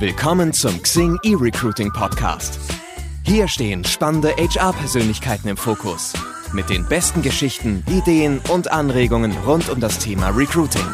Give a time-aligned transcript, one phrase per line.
[0.00, 2.58] Willkommen zum Xing eRecruiting Podcast.
[3.22, 6.14] Hier stehen spannende HR-Persönlichkeiten im Fokus.
[6.54, 10.86] Mit den besten Geschichten, Ideen und Anregungen rund um das Thema Recruiting.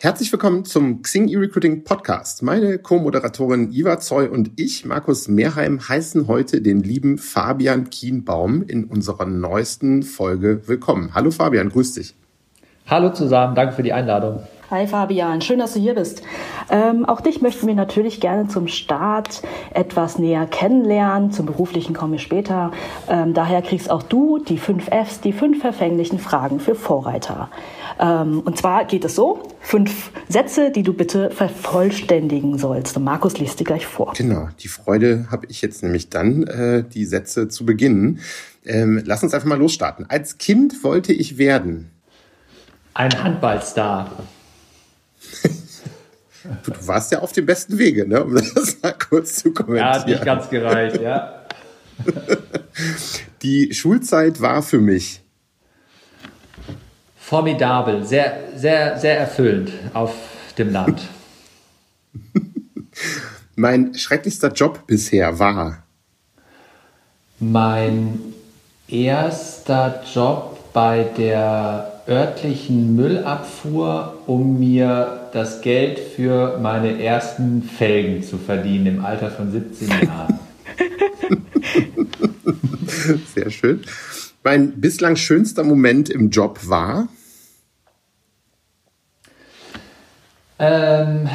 [0.00, 2.42] Herzlich willkommen zum Xing eRecruiting Podcast.
[2.42, 8.84] Meine Co-Moderatorin Iva Zoy und ich, Markus Mehrheim, heißen heute den lieben Fabian Kienbaum in
[8.84, 11.10] unserer neuesten Folge willkommen.
[11.14, 12.14] Hallo Fabian, grüß dich.
[12.86, 14.44] Hallo zusammen, danke für die Einladung.
[14.72, 16.22] Hi Fabian, schön, dass du hier bist.
[16.70, 19.42] Ähm, auch dich möchten wir natürlich gerne zum Start
[19.74, 21.30] etwas näher kennenlernen.
[21.30, 22.72] Zum Beruflichen kommen wir später.
[23.06, 27.50] Ähm, daher kriegst auch du die fünf Fs, die fünf verfänglichen Fragen für Vorreiter.
[28.00, 32.96] Ähm, und zwar geht es so, fünf Sätze, die du bitte vervollständigen sollst.
[32.96, 34.14] Und Markus liest dir gleich vor.
[34.16, 38.20] Genau, die Freude habe ich jetzt nämlich dann, äh, die Sätze zu beginnen.
[38.64, 40.06] Ähm, lass uns einfach mal losstarten.
[40.08, 41.90] Als Kind wollte ich werden.
[42.94, 44.08] Ein Handballstar.
[46.64, 48.24] Du warst ja auf dem besten Wege, ne?
[48.24, 49.86] um das mal kurz zu kommentieren.
[49.86, 51.44] Ja, hat nicht ganz gereicht, ja.
[53.42, 55.20] Die Schulzeit war für mich
[57.16, 60.14] formidabel, sehr, sehr, sehr erfüllend auf
[60.58, 61.02] dem Land.
[63.56, 65.82] mein schrecklichster Job bisher war
[67.42, 68.20] mein
[68.86, 78.38] erster Job bei der örtlichen Müllabfuhr, um mir das Geld für meine ersten Felgen zu
[78.38, 80.38] verdienen im Alter von 17 Jahren.
[83.34, 83.82] Sehr schön.
[84.44, 87.08] Mein bislang schönster Moment im Job war?
[90.58, 91.28] Ähm,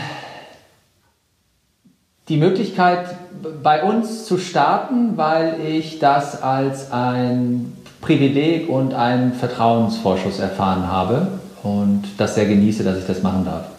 [2.30, 3.16] die Möglichkeit
[3.64, 11.40] bei uns zu starten, weil ich das als ein Privileg und einen Vertrauensvorschuss erfahren habe
[11.64, 13.77] und das sehr genieße, dass ich das machen darf.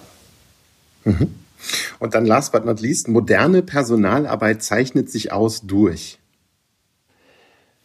[1.08, 1.34] Mhm.
[1.98, 6.18] Und dann last but not least, moderne Personalarbeit zeichnet sich aus durch.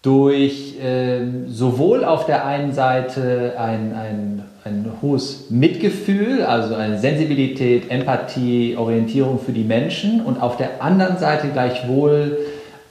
[0.01, 7.89] Durch äh, sowohl auf der einen Seite ein, ein, ein hohes Mitgefühl, also eine Sensibilität,
[7.89, 12.37] Empathie, Orientierung für die Menschen und auf der anderen Seite gleichwohl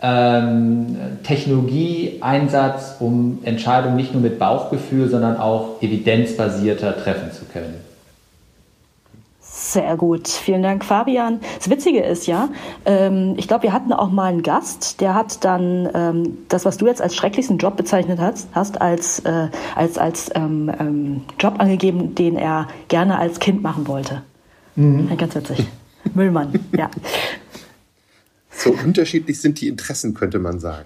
[0.00, 7.74] ähm, Technologieeinsatz, um Entscheidungen nicht nur mit Bauchgefühl, sondern auch evidenzbasierter treffen zu können.
[9.72, 11.40] Sehr gut, vielen Dank, Fabian.
[11.56, 12.50] Das Witzige ist ja,
[12.84, 16.76] ähm, ich glaube, wir hatten auch mal einen Gast, der hat dann ähm, das, was
[16.76, 21.54] du jetzt als schrecklichsten Job bezeichnet hast, hast als, äh, als, als ähm, ähm Job
[21.56, 24.20] angegeben, den er gerne als Kind machen wollte.
[24.76, 25.16] Mhm.
[25.16, 25.66] Ganz witzig.
[26.12, 26.90] Müllmann, ja.
[28.50, 30.84] So unterschiedlich sind die Interessen, könnte man sagen.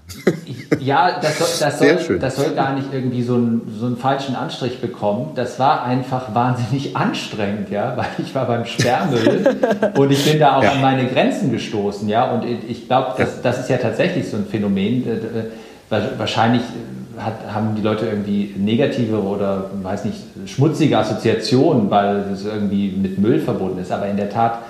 [0.86, 4.36] Ja, das soll, das soll, das soll gar nicht irgendwie so einen, so einen falschen
[4.36, 5.32] Anstrich bekommen.
[5.34, 9.56] Das war einfach wahnsinnig anstrengend, ja, weil ich war beim Sperrmüll
[9.96, 10.72] und ich bin da auch ja.
[10.72, 12.30] an meine Grenzen gestoßen, ja.
[12.30, 15.04] Und ich glaube, das, das ist ja tatsächlich so ein Phänomen.
[15.91, 16.62] Wahrscheinlich
[17.19, 23.19] hat, haben die Leute irgendwie negative oder, weiß nicht, schmutzige Assoziationen, weil es irgendwie mit
[23.19, 23.91] Müll verbunden ist.
[23.91, 24.60] Aber in der Tat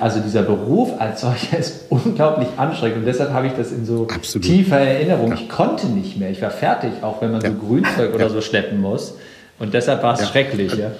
[0.00, 4.06] also dieser Beruf als solcher ist unglaublich anstrengend und deshalb habe ich das in so
[4.08, 4.46] Absolut.
[4.46, 5.30] tiefer Erinnerung.
[5.30, 5.34] Ja.
[5.34, 7.50] Ich konnte nicht mehr, ich war fertig, auch wenn man ja.
[7.50, 8.30] so Grünzeug oder ja.
[8.30, 9.14] so schleppen muss
[9.58, 10.74] und deshalb war es schrecklich.
[10.74, 10.92] Ja.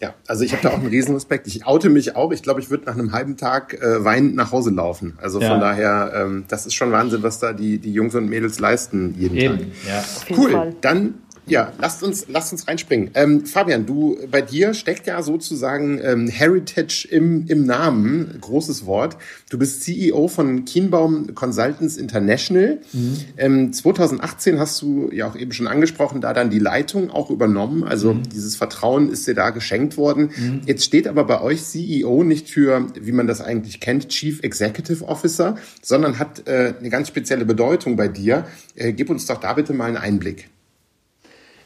[0.00, 1.46] Ja, also ich habe da auch einen Riesenrespekt.
[1.46, 2.30] Ich oute mich auch.
[2.30, 5.18] Ich glaube, ich würde nach einem halben Tag äh, weinend nach Hause laufen.
[5.22, 8.58] Also von daher, ähm, das ist schon Wahnsinn, was da die, die Jungs und Mädels
[8.58, 9.58] leisten jeden Eben.
[9.58, 9.66] Tag.
[9.88, 10.36] Ja.
[10.36, 10.76] Cool.
[10.82, 11.14] Dann
[11.46, 13.10] ja, lasst uns, lasst uns reinspringen.
[13.14, 19.16] Ähm, Fabian, du, bei dir steckt ja sozusagen ähm, Heritage im, im Namen, großes Wort.
[19.48, 22.80] Du bist CEO von Kienbaum Consultants International.
[22.92, 23.16] Mhm.
[23.36, 27.84] Ähm, 2018 hast du ja auch eben schon angesprochen, da dann die Leitung auch übernommen.
[27.84, 28.24] Also mhm.
[28.24, 30.30] dieses Vertrauen ist dir da geschenkt worden.
[30.36, 30.62] Mhm.
[30.66, 35.04] Jetzt steht aber bei euch CEO nicht für, wie man das eigentlich kennt, Chief Executive
[35.04, 38.46] Officer, sondern hat äh, eine ganz spezielle Bedeutung bei dir.
[38.74, 40.48] Äh, gib uns doch da bitte mal einen Einblick.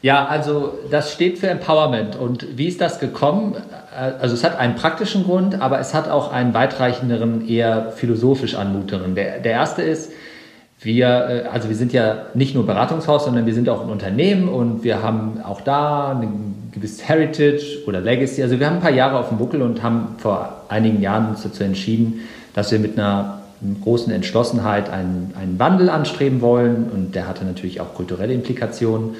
[0.01, 2.15] Ja, also das steht für Empowerment.
[2.15, 3.55] Und wie ist das gekommen?
[4.19, 9.13] Also es hat einen praktischen Grund, aber es hat auch einen weitreichenderen, eher philosophisch anmuteren.
[9.13, 10.11] Der, der erste ist,
[10.81, 14.49] wir, äh, also wir sind ja nicht nur Beratungshaus, sondern wir sind auch ein Unternehmen
[14.49, 18.41] und wir haben auch da ein gewisses Heritage oder Legacy.
[18.41, 21.43] Also wir haben ein paar Jahre auf dem Buckel und haben vor einigen Jahren uns
[21.43, 22.21] dazu entschieden,
[22.55, 23.41] dass wir mit einer
[23.83, 29.15] großen Entschlossenheit einen, einen Wandel anstreben wollen und der hatte natürlich auch kulturelle Implikationen.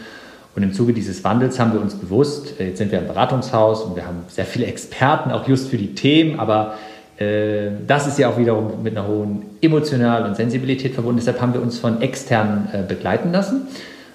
[0.56, 3.83] Und im Zuge dieses Wandels haben wir uns bewusst, äh, jetzt sind wir ein Beratungshaus
[3.83, 6.75] und wir haben sehr viele Experten, auch just für die Themen, aber
[7.18, 11.19] äh, das ist ja auch wiederum mit einer hohen Emotional- und Sensibilität verbunden.
[11.19, 13.68] Deshalb haben wir uns von externen äh, begleiten lassen.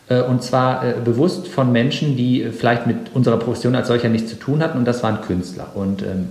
[0.09, 4.31] Äh, und zwar äh, bewusst von Menschen, die vielleicht mit unserer Profession als solcher nichts
[4.31, 4.79] zu tun hatten.
[4.79, 5.69] Und das waren Künstler.
[5.75, 6.29] Und ähm,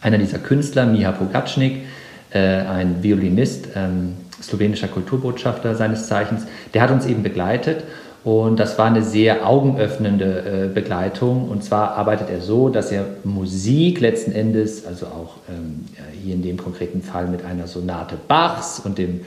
[0.00, 1.82] einer dieser Künstler, Miha Pogacnik,
[2.30, 7.84] äh, ein Violinist, ähm, slowenischer Kulturbotschafter seines Zeichens, der hat uns eben begleitet.
[8.24, 11.48] Und das war eine sehr augenöffnende Begleitung.
[11.48, 15.86] Und zwar arbeitet er so, dass er Musik letzten Endes, also auch ähm,
[16.22, 19.22] hier in dem konkreten Fall mit einer Sonate Bachs und dem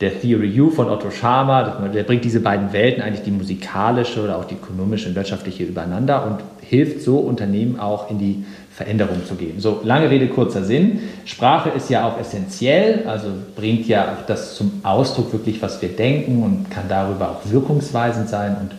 [0.00, 4.38] der Theory U von Otto Schama, der bringt diese beiden Welten eigentlich die musikalische oder
[4.38, 9.34] auch die ökonomische und wirtschaftliche übereinander und hilft so Unternehmen auch in die Veränderung zu
[9.34, 9.58] gehen.
[9.58, 11.00] So, lange Rede, kurzer Sinn.
[11.24, 15.88] Sprache ist ja auch essentiell, also bringt ja auch das zum Ausdruck wirklich, was wir
[15.88, 18.56] denken und kann darüber auch wirkungsweisend sein.
[18.60, 18.70] Und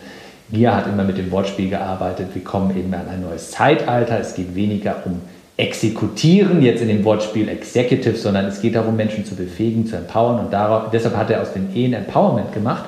[0.48, 4.18] Mia hat immer mit dem Wortspiel gearbeitet, wir kommen eben an ein neues Zeitalter.
[4.18, 5.20] Es geht weniger um
[5.60, 10.40] exekutieren, jetzt in dem Wortspiel Executive, sondern es geht darum, Menschen zu befähigen, zu empowern.
[10.44, 12.86] Und darauf, deshalb hat er aus dem Ehen Empowerment gemacht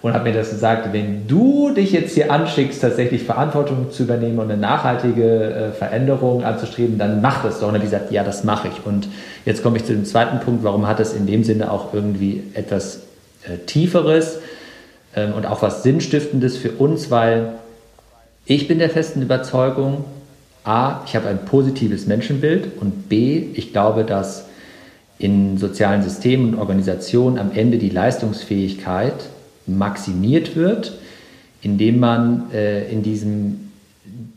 [0.00, 4.38] und hat mir das gesagt, wenn du dich jetzt hier anschickst, tatsächlich Verantwortung zu übernehmen
[4.38, 7.68] und eine nachhaltige äh, Veränderung anzustreben, dann mach das doch.
[7.68, 8.86] Und er hat gesagt, ja, das mache ich.
[8.86, 9.08] Und
[9.44, 12.44] jetzt komme ich zu dem zweiten Punkt, warum hat es in dem Sinne auch irgendwie
[12.54, 13.00] etwas
[13.42, 14.38] äh, Tieferes
[15.16, 17.54] ähm, und auch was Sinnstiftendes für uns, weil
[18.46, 20.04] ich bin der festen Überzeugung,
[20.64, 24.46] A, ich habe ein positives Menschenbild und B, ich glaube, dass
[25.18, 29.14] in sozialen Systemen und Organisationen am Ende die Leistungsfähigkeit
[29.66, 30.98] maximiert wird,
[31.62, 33.70] indem man äh, in diesem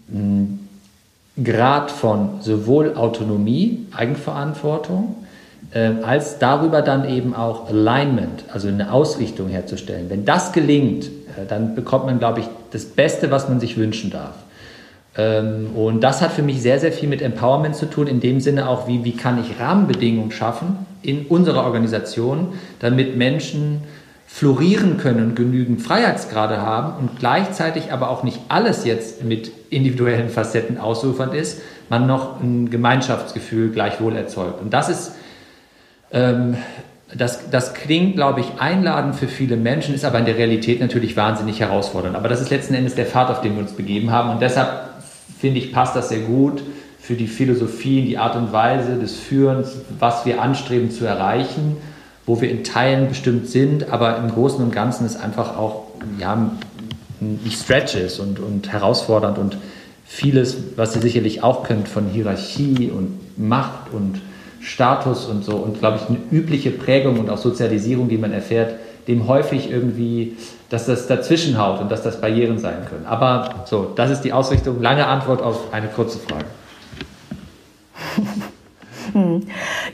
[0.07, 5.15] mh, Grad von sowohl Autonomie, Eigenverantwortung,
[5.71, 10.09] äh, als darüber dann eben auch Alignment, also eine Ausrichtung herzustellen.
[10.09, 14.09] Wenn das gelingt, äh, dann bekommt man, glaube ich, das Beste, was man sich wünschen
[14.09, 14.35] darf.
[15.17, 18.39] Ähm, und das hat für mich sehr, sehr viel mit Empowerment zu tun, in dem
[18.39, 23.81] Sinne auch, wie, wie kann ich Rahmenbedingungen schaffen in unserer Organisation, damit Menschen
[24.27, 30.77] florieren können, genügend Freiheitsgrade haben und gleichzeitig aber auch nicht alles jetzt mit individuellen Facetten
[30.77, 34.61] ausufernd ist, man noch ein Gemeinschaftsgefühl gleichwohl erzeugt.
[34.61, 35.13] Und das ist,
[36.11, 36.57] ähm,
[37.15, 41.15] das, das klingt, glaube ich, einladend für viele Menschen, ist aber in der Realität natürlich
[41.15, 42.17] wahnsinnig herausfordernd.
[42.17, 44.29] Aber das ist letzten Endes der Pfad, auf den wir uns begeben haben.
[44.29, 44.86] Und deshalb
[45.39, 46.61] finde ich, passt das sehr gut
[46.99, 51.77] für die Philosophie, die Art und Weise des Führens, was wir anstreben zu erreichen,
[52.25, 55.85] wo wir in Teilen bestimmt sind, aber im Großen und Ganzen ist einfach auch
[56.19, 56.51] ja,
[57.19, 59.57] nicht Stretches und, und herausfordernd und
[60.05, 64.21] vieles, was ihr sicherlich auch könnt von Hierarchie und Macht und
[64.59, 68.75] Status und so und glaube ich eine übliche Prägung und auch Sozialisierung, die man erfährt,
[69.07, 70.35] dem häufig irgendwie,
[70.69, 73.05] dass das dazwischen haut und dass das Barrieren sein können.
[73.05, 74.81] Aber so, das ist die Ausrichtung.
[74.81, 76.45] Lange Antwort auf eine kurze Frage.
[79.17, 79.41] Hm.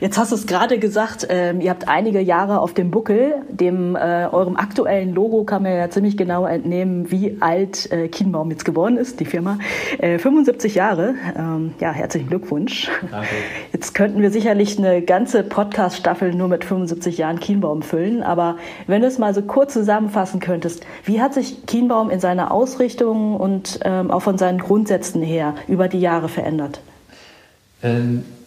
[0.00, 3.36] Jetzt hast du es gerade gesagt, ähm, ihr habt einige Jahre auf dem Buckel.
[3.48, 8.50] Dem äh, eurem aktuellen Logo kann man ja ziemlich genau entnehmen, wie alt äh, Kienbaum
[8.50, 9.58] jetzt geworden ist, die Firma.
[9.98, 11.14] Äh, 75 Jahre.
[11.36, 12.90] Ähm, ja, herzlichen Glückwunsch.
[13.10, 13.28] Danke.
[13.72, 18.22] Jetzt könnten wir sicherlich eine ganze Podcast-Staffel nur mit 75 Jahren Kienbaum füllen.
[18.22, 18.56] Aber
[18.86, 23.36] wenn du es mal so kurz zusammenfassen könntest, wie hat sich Kienbaum in seiner Ausrichtung
[23.36, 26.80] und ähm, auch von seinen Grundsätzen her über die Jahre verändert?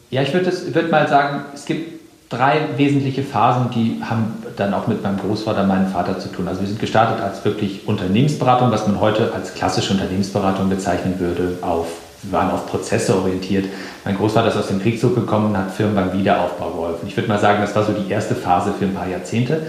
[0.09, 1.99] Ja, ich würde würd mal sagen, es gibt
[2.29, 6.47] drei wesentliche Phasen, die haben dann auch mit meinem Großvater, meinem Vater zu tun.
[6.47, 11.57] Also wir sind gestartet als wirklich Unternehmensberatung, was man heute als klassische Unternehmensberatung bezeichnen würde,
[11.61, 11.87] auf,
[12.23, 13.65] wir waren auf Prozesse orientiert.
[14.05, 17.07] Mein Großvater ist aus dem Krieg zurückgekommen und hat Firmen beim Wiederaufbau geholfen.
[17.07, 19.61] Ich würde mal sagen, das war so die erste Phase für ein paar Jahrzehnte.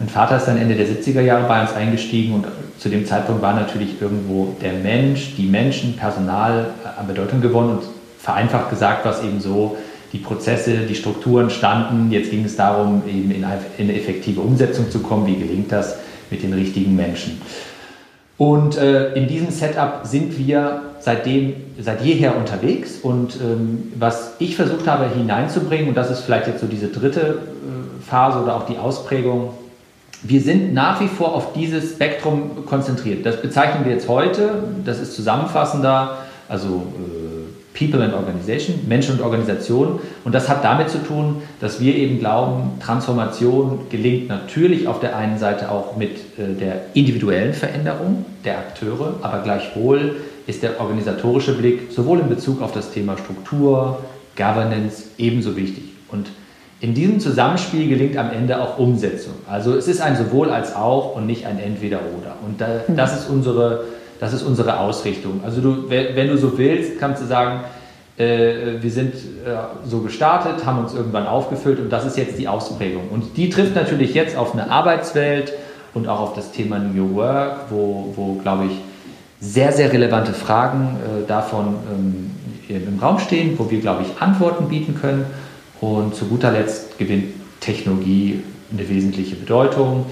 [0.00, 2.46] Mein Vater ist dann Ende der 70er Jahre bei uns eingestiegen und
[2.80, 6.66] zu dem Zeitpunkt war natürlich irgendwo der Mensch, die Menschen, Personal
[6.98, 7.82] an Bedeutung gewonnen und
[8.18, 9.76] vereinfacht gesagt war es eben so,
[10.14, 12.10] die Prozesse, die Strukturen standen.
[12.12, 15.26] Jetzt ging es darum, eben in eine effektive Umsetzung zu kommen.
[15.26, 15.96] Wie gelingt das
[16.30, 17.42] mit den richtigen Menschen?
[18.38, 22.98] Und äh, in diesem Setup sind wir seitdem, seit jeher unterwegs.
[23.02, 27.20] Und ähm, was ich versucht habe hineinzubringen, und das ist vielleicht jetzt so diese dritte
[27.20, 29.50] äh, Phase oder auch die Ausprägung,
[30.22, 33.26] wir sind nach wie vor auf dieses Spektrum konzentriert.
[33.26, 36.18] Das bezeichnen wir jetzt heute, das ist zusammenfassender,
[36.48, 37.23] also äh,
[37.74, 39.98] People and Organization, Menschen und Organisation.
[40.24, 45.16] Und das hat damit zu tun, dass wir eben glauben, Transformation gelingt natürlich auf der
[45.16, 50.16] einen Seite auch mit äh, der individuellen Veränderung der Akteure, aber gleichwohl
[50.46, 53.98] ist der organisatorische Blick sowohl in Bezug auf das Thema Struktur,
[54.36, 55.84] Governance ebenso wichtig.
[56.10, 56.28] Und
[56.80, 59.32] in diesem Zusammenspiel gelingt am Ende auch Umsetzung.
[59.48, 62.36] Also es ist ein sowohl als auch und nicht ein entweder oder.
[62.44, 62.62] Und
[62.96, 63.84] das ist unsere
[64.20, 65.40] das ist unsere Ausrichtung.
[65.44, 67.60] Also du, wenn du so willst, kannst du sagen,
[68.16, 69.56] äh, wir sind äh,
[69.86, 73.08] so gestartet, haben uns irgendwann aufgefüllt und das ist jetzt die Ausprägung.
[73.10, 75.52] Und die trifft natürlich jetzt auf eine Arbeitswelt,
[75.94, 78.72] und auch auf das Thema New Work, wo, wo glaube ich,
[79.40, 82.30] sehr, sehr relevante Fragen äh, davon ähm,
[82.68, 85.26] im Raum stehen, wo wir, glaube ich, Antworten bieten können.
[85.80, 87.26] Und zu guter Letzt gewinnt
[87.60, 88.42] Technologie
[88.72, 90.06] eine wesentliche Bedeutung,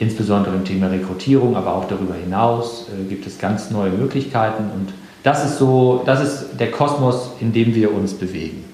[0.00, 4.70] insbesondere im Thema Rekrutierung, aber auch darüber hinaus äh, gibt es ganz neue Möglichkeiten.
[4.74, 8.64] Und das ist so, das ist der Kosmos, in dem wir uns bewegen.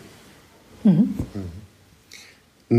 [0.84, 1.14] Mhm.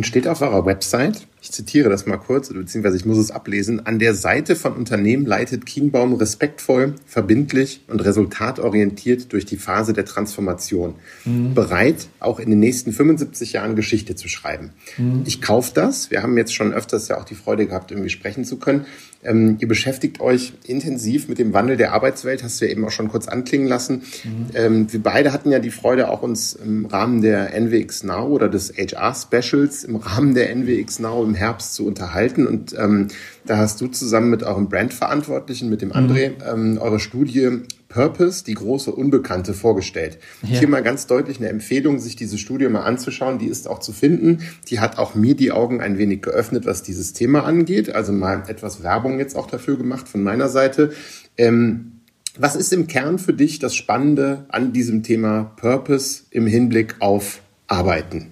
[0.04, 4.00] Steht auf eurer Website, ich zitiere das mal kurz, beziehungsweise ich muss es ablesen, an
[4.00, 10.96] der Seite von Unternehmen leitet Kienbaum respektvoll, verbindlich und resultatorientiert durch die Phase der Transformation.
[11.24, 11.54] Mhm.
[11.54, 14.72] Bereit, auch in den nächsten 75 Jahren Geschichte zu schreiben.
[14.98, 15.22] Mhm.
[15.28, 16.10] Ich kaufe das.
[16.10, 18.88] Wir haben jetzt schon öfters ja auch die Freude gehabt, irgendwie sprechen zu können.
[19.24, 22.92] Ähm, ihr beschäftigt euch intensiv mit dem Wandel der Arbeitswelt, hast du ja eben auch
[22.92, 24.04] schon kurz anklingen lassen.
[24.24, 24.48] Mhm.
[24.54, 28.50] Ähm, wir beide hatten ja die Freude, auch uns im Rahmen der NWX Now oder
[28.50, 32.48] des HR Specials im Rahmen der NWX Now im Herbst zu unterhalten.
[32.48, 33.10] Und ähm,
[33.46, 35.96] da hast du zusammen mit eurem Brandverantwortlichen, mit dem mhm.
[35.96, 40.18] André, ähm, eure Studie Purpose, die große Unbekannte, vorgestellt.
[40.42, 40.60] Ja.
[40.60, 43.40] Hier mal ganz deutlich eine Empfehlung, sich diese Studie mal anzuschauen.
[43.40, 44.40] Die ist auch zu finden.
[44.70, 47.96] Die hat auch mir die Augen ein wenig geöffnet, was dieses Thema angeht.
[47.96, 50.92] Also mal etwas Werbung jetzt auch dafür gemacht von meiner Seite.
[51.38, 51.92] Ähm,
[52.38, 57.42] was ist im Kern für dich das Spannende an diesem Thema Purpose im Hinblick auf
[57.68, 58.32] Arbeiten?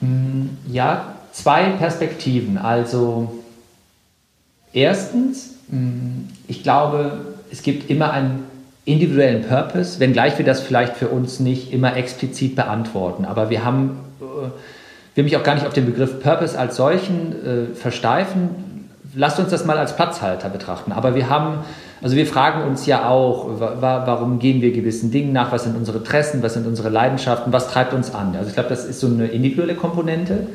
[0.00, 2.58] Mm, ja, zwei Perspektiven.
[2.58, 3.32] Also
[4.72, 8.44] erstens, mm, ich glaube, es gibt immer einen
[8.84, 13.24] individuellen Purpose, wenngleich wir das vielleicht für uns nicht immer explizit beantworten.
[13.24, 14.50] Aber wir haben, äh,
[15.14, 18.88] will mich auch gar nicht auf den Begriff Purpose als solchen äh, versteifen.
[19.14, 20.90] Lasst uns das mal als Platzhalter betrachten.
[20.90, 21.58] Aber wir haben,
[22.00, 25.98] also wir fragen uns ja auch, warum gehen wir gewissen Dingen nach, was sind unsere
[25.98, 28.34] Interessen, was sind unsere Leidenschaften, was treibt uns an.
[28.34, 30.46] Also ich glaube, das ist so eine individuelle Komponente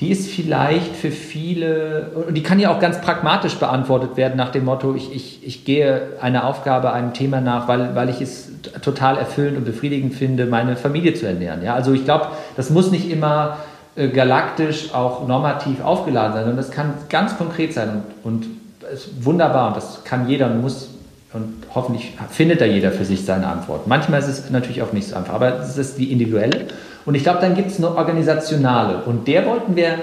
[0.00, 4.50] die ist vielleicht für viele, und die kann ja auch ganz pragmatisch beantwortet werden nach
[4.50, 8.50] dem Motto, ich, ich, ich gehe einer Aufgabe, einem Thema nach, weil, weil ich es
[8.80, 11.62] total erfüllend und befriedigend finde, meine Familie zu ernähren.
[11.62, 11.74] Ja?
[11.74, 13.58] Also ich glaube, das muss nicht immer
[13.94, 18.46] äh, galaktisch auch normativ aufgeladen sein, sondern das kann ganz konkret sein und, und
[18.94, 20.88] ist wunderbar und das kann jeder und muss
[21.32, 23.86] und hoffentlich findet da jeder für sich seine Antwort.
[23.86, 26.66] Manchmal ist es natürlich auch nicht so einfach, aber es ist die individuelle.
[27.06, 29.04] Und ich glaube, dann gibt es eine organisationale.
[29.04, 29.98] Und der wollten wir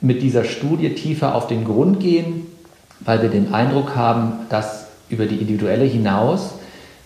[0.00, 2.46] mit dieser Studie tiefer auf den Grund gehen,
[3.00, 6.54] weil wir den Eindruck haben, dass über die individuelle hinaus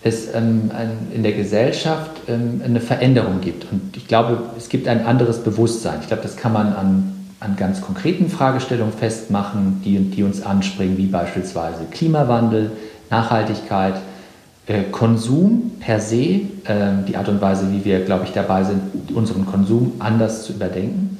[0.03, 0.71] es ähm,
[1.13, 3.71] in der Gesellschaft ähm, eine Veränderung gibt.
[3.71, 5.99] Und ich glaube, es gibt ein anderes Bewusstsein.
[6.01, 10.97] Ich glaube, das kann man an, an ganz konkreten Fragestellungen festmachen, die, die uns anspringen,
[10.97, 12.71] wie beispielsweise Klimawandel,
[13.11, 13.95] Nachhaltigkeit,
[14.67, 16.41] äh, Konsum per se, äh,
[17.07, 18.81] die Art und Weise, wie wir, glaube ich, dabei sind,
[19.13, 21.17] unseren Konsum anders zu überdenken.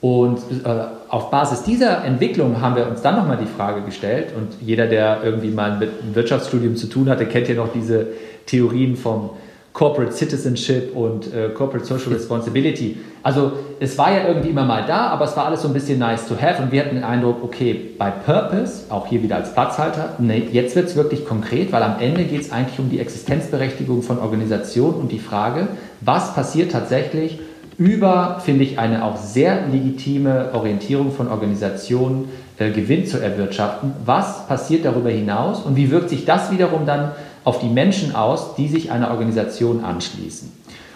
[0.00, 0.68] Und äh,
[1.08, 5.20] auf Basis dieser Entwicklung haben wir uns dann nochmal die Frage gestellt, und jeder, der
[5.24, 8.08] irgendwie mal mit einem Wirtschaftsstudium zu tun hatte, kennt ja noch diese
[8.44, 9.30] Theorien vom
[9.76, 12.96] Corporate Citizenship und äh, Corporate Social Responsibility.
[13.22, 15.98] Also es war ja irgendwie immer mal da, aber es war alles so ein bisschen
[15.98, 19.52] nice to have und wir hatten den Eindruck, okay, bei Purpose, auch hier wieder als
[19.52, 22.98] Platzhalter, nee, jetzt wird es wirklich konkret, weil am Ende geht es eigentlich um die
[23.00, 25.68] Existenzberechtigung von Organisationen und die Frage,
[26.00, 27.38] was passiert tatsächlich
[27.76, 33.92] über, finde ich, eine auch sehr legitime Orientierung von Organisationen, äh, Gewinn zu erwirtschaften.
[34.06, 37.10] Was passiert darüber hinaus und wie wirkt sich das wiederum dann
[37.46, 40.50] auf die Menschen aus, die sich einer Organisation anschließen.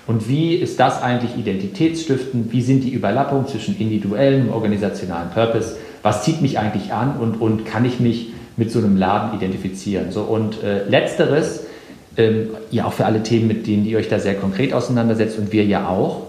[0.09, 2.53] Und wie ist das eigentlich identitätsstiftend?
[2.53, 5.77] Wie sind die Überlappungen zwischen individuellem und organisationalen Purpose?
[6.03, 10.11] Was zieht mich eigentlich an und, und kann ich mich mit so einem Laden identifizieren?
[10.11, 11.67] So, und äh, letzteres,
[12.17, 15.53] ähm, ja auch für alle Themen, mit denen ihr euch da sehr konkret auseinandersetzt und
[15.53, 16.23] wir ja auch,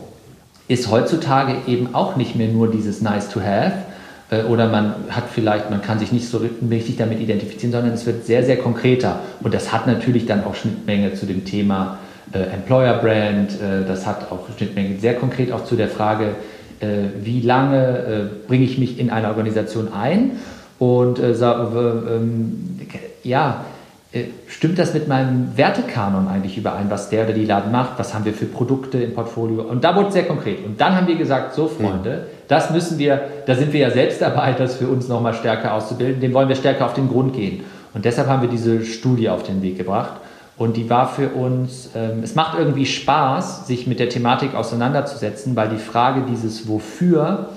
[0.68, 3.74] ist heutzutage eben auch nicht mehr nur dieses Nice to Have,
[4.48, 8.26] oder man hat vielleicht, man kann sich nicht so richtig damit identifizieren, sondern es wird
[8.26, 9.20] sehr, sehr konkreter.
[9.42, 12.00] Und das hat natürlich dann auch Schnittmenge zu dem Thema
[12.34, 16.36] äh, Employer Brand, äh, das hat auch Schnittmenge sehr konkret auch zu der Frage,
[16.80, 16.88] äh,
[17.22, 20.32] wie lange äh, bringe ich mich in eine Organisation ein
[20.80, 22.80] und äh, ähm,
[23.24, 23.66] ja,
[24.14, 28.00] äh, stimmt das mit meinem Wertekanon eigentlich überein, was der oder die Laden macht?
[28.00, 29.62] Was haben wir für Produkte im Portfolio?
[29.62, 30.66] Und da wurde es sehr konkret.
[30.66, 34.22] Und dann haben wir gesagt, so Freunde, das müssen wir, da sind wir ja selbst
[34.22, 37.64] dabei, das für uns nochmal stärker auszubilden, dem wollen wir stärker auf den Grund gehen.
[37.94, 40.20] Und deshalb haben wir diese Studie auf den Weg gebracht.
[40.58, 45.56] Und die war für uns, ähm, es macht irgendwie Spaß, sich mit der Thematik auseinanderzusetzen,
[45.56, 47.50] weil die Frage dieses Wofür,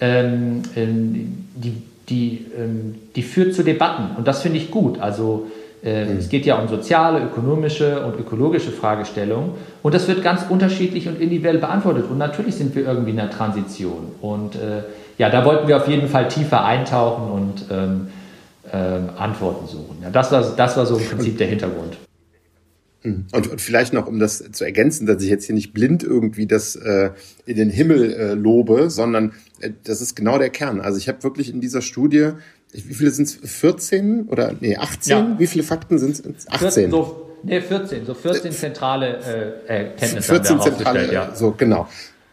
[0.00, 4.16] ähm, ähm die, die, ähm, die führt zu Debatten.
[4.16, 5.00] Und das finde ich gut.
[5.00, 5.48] Also
[5.86, 6.18] mhm.
[6.18, 9.50] Es geht ja um soziale, ökonomische und ökologische Fragestellungen.
[9.82, 12.06] Und das wird ganz unterschiedlich und individuell beantwortet.
[12.10, 14.12] Und natürlich sind wir irgendwie in der Transition.
[14.20, 14.82] Und äh,
[15.18, 18.08] ja, da wollten wir auf jeden Fall tiefer eintauchen und ähm,
[18.72, 19.98] äh, Antworten suchen.
[20.02, 21.96] Ja, das, war, das war so im Prinzip der Hintergrund.
[23.02, 23.26] Hm.
[23.32, 26.46] Und, und, vielleicht noch, um das zu ergänzen, dass ich jetzt hier nicht blind irgendwie
[26.46, 27.10] das äh,
[27.44, 30.80] in den Himmel äh, lobe, sondern äh, das ist genau der Kern.
[30.80, 32.30] Also ich habe wirklich in dieser Studie,
[32.84, 33.34] wie viele sind es?
[33.34, 35.10] 14 oder nee, 18?
[35.10, 35.38] Ja.
[35.38, 36.48] Wie viele Fakten sind es?
[36.48, 36.58] 18.
[36.58, 39.18] 14, so, nee, 14, so 14 zentrale
[39.66, 40.22] äh, Erkenntnisse.
[40.22, 41.34] 14 zentrale, ja.
[41.34, 41.88] so genau.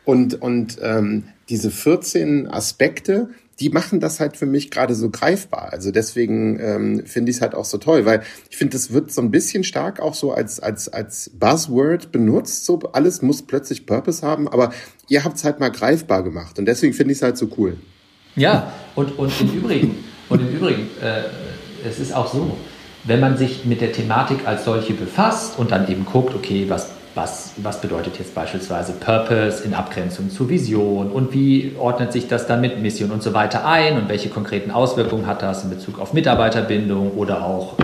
[0.05, 5.71] Und, und ähm, diese 14 Aspekte, die machen das halt für mich gerade so greifbar.
[5.71, 9.11] Also deswegen ähm, finde ich es halt auch so toll, weil ich finde, das wird
[9.11, 12.65] so ein bisschen stark auch so als, als, als Buzzword benutzt.
[12.65, 14.73] So alles muss plötzlich Purpose haben, aber
[15.07, 17.77] ihr habt es halt mal greifbar gemacht und deswegen finde ich es halt so cool.
[18.35, 20.03] Ja, und, und im Übrigen,
[20.33, 22.57] und im Übrigen, äh, es ist auch so,
[23.05, 26.91] wenn man sich mit der Thematik als solche befasst und dann eben guckt, okay, was
[27.15, 32.47] was, was bedeutet jetzt beispielsweise Purpose in Abgrenzung zur Vision und wie ordnet sich das
[32.47, 35.99] dann mit Mission und so weiter ein und welche konkreten Auswirkungen hat das in Bezug
[35.99, 37.75] auf Mitarbeiterbindung oder auch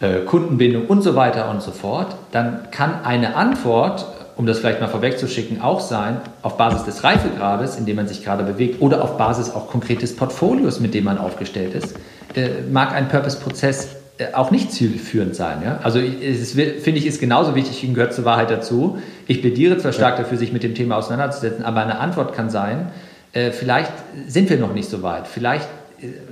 [0.00, 4.58] äh, äh, Kundenbindung und so weiter und so fort, dann kann eine Antwort, um das
[4.58, 8.82] vielleicht mal vorwegzuschicken, auch sein, auf Basis des Reifegrades, in dem man sich gerade bewegt,
[8.82, 11.96] oder auf Basis auch konkretes Portfolios, mit dem man aufgestellt ist,
[12.34, 13.88] äh, mag ein Purpose-Prozess
[14.18, 15.62] äh, auch nicht zielführend sein.
[15.64, 15.80] Ja?
[15.82, 18.98] Also finde ich, ist genauso wichtig und gehört zur Wahrheit dazu.
[19.26, 22.90] Ich plädiere zwar stark dafür, sich mit dem Thema auseinanderzusetzen, aber eine Antwort kann sein,
[23.32, 23.92] äh, vielleicht
[24.26, 25.26] sind wir noch nicht so weit.
[25.28, 25.68] Vielleicht,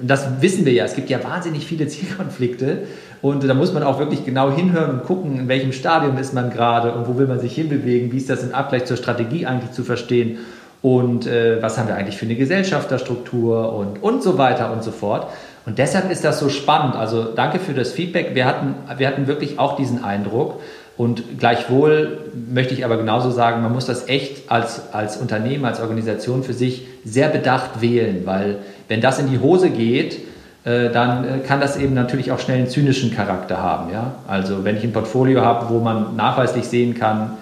[0.02, 2.85] das wissen wir ja, es gibt ja wahnsinnig viele Zielkonflikte
[3.23, 6.50] und da muss man auch wirklich genau hinhören und gucken, in welchem Stadium ist man
[6.50, 9.73] gerade und wo will man sich hinbewegen, wie ist das im Abgleich zur Strategie eigentlich
[9.73, 10.38] zu verstehen
[10.83, 14.90] und äh, was haben wir eigentlich für eine Gesellschafterstruktur und, und so weiter und so
[14.90, 15.28] fort.
[15.64, 16.94] Und deshalb ist das so spannend.
[16.94, 18.35] Also danke für das Feedback.
[18.35, 20.61] Wir hatten, wir hatten wirklich auch diesen Eindruck.
[20.96, 22.18] Und gleichwohl
[22.52, 26.52] möchte ich aber genauso sagen, man muss das echt als, als Unternehmen, als Organisation für
[26.52, 28.58] sich sehr bedacht wählen, weil
[28.88, 30.20] wenn das in die Hose geht,
[30.64, 33.92] äh, dann äh, kann das eben natürlich auch schnell einen zynischen Charakter haben.
[33.92, 34.14] Ja?
[34.28, 37.38] Also wenn ich ein Portfolio habe, wo man nachweislich sehen kann,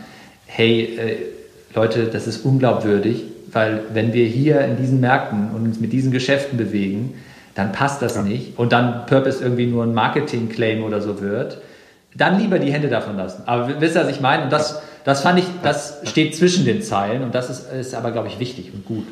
[0.47, 1.17] hey äh,
[1.75, 6.11] Leute, das ist unglaubwürdig, weil wenn wir hier in diesen Märkten und uns mit diesen
[6.11, 7.15] Geschäften bewegen,
[7.55, 8.23] dann passt das ja.
[8.23, 11.59] nicht und dann Purpose irgendwie nur ein Marketing-Claim oder so wird,
[12.15, 13.43] dann lieber die Hände davon lassen.
[13.47, 14.45] Aber wisst ihr, was ich meine?
[14.45, 18.11] Und das, das fand ich, das steht zwischen den Zeilen und das ist, ist aber,
[18.11, 19.07] glaube ich, wichtig und gut.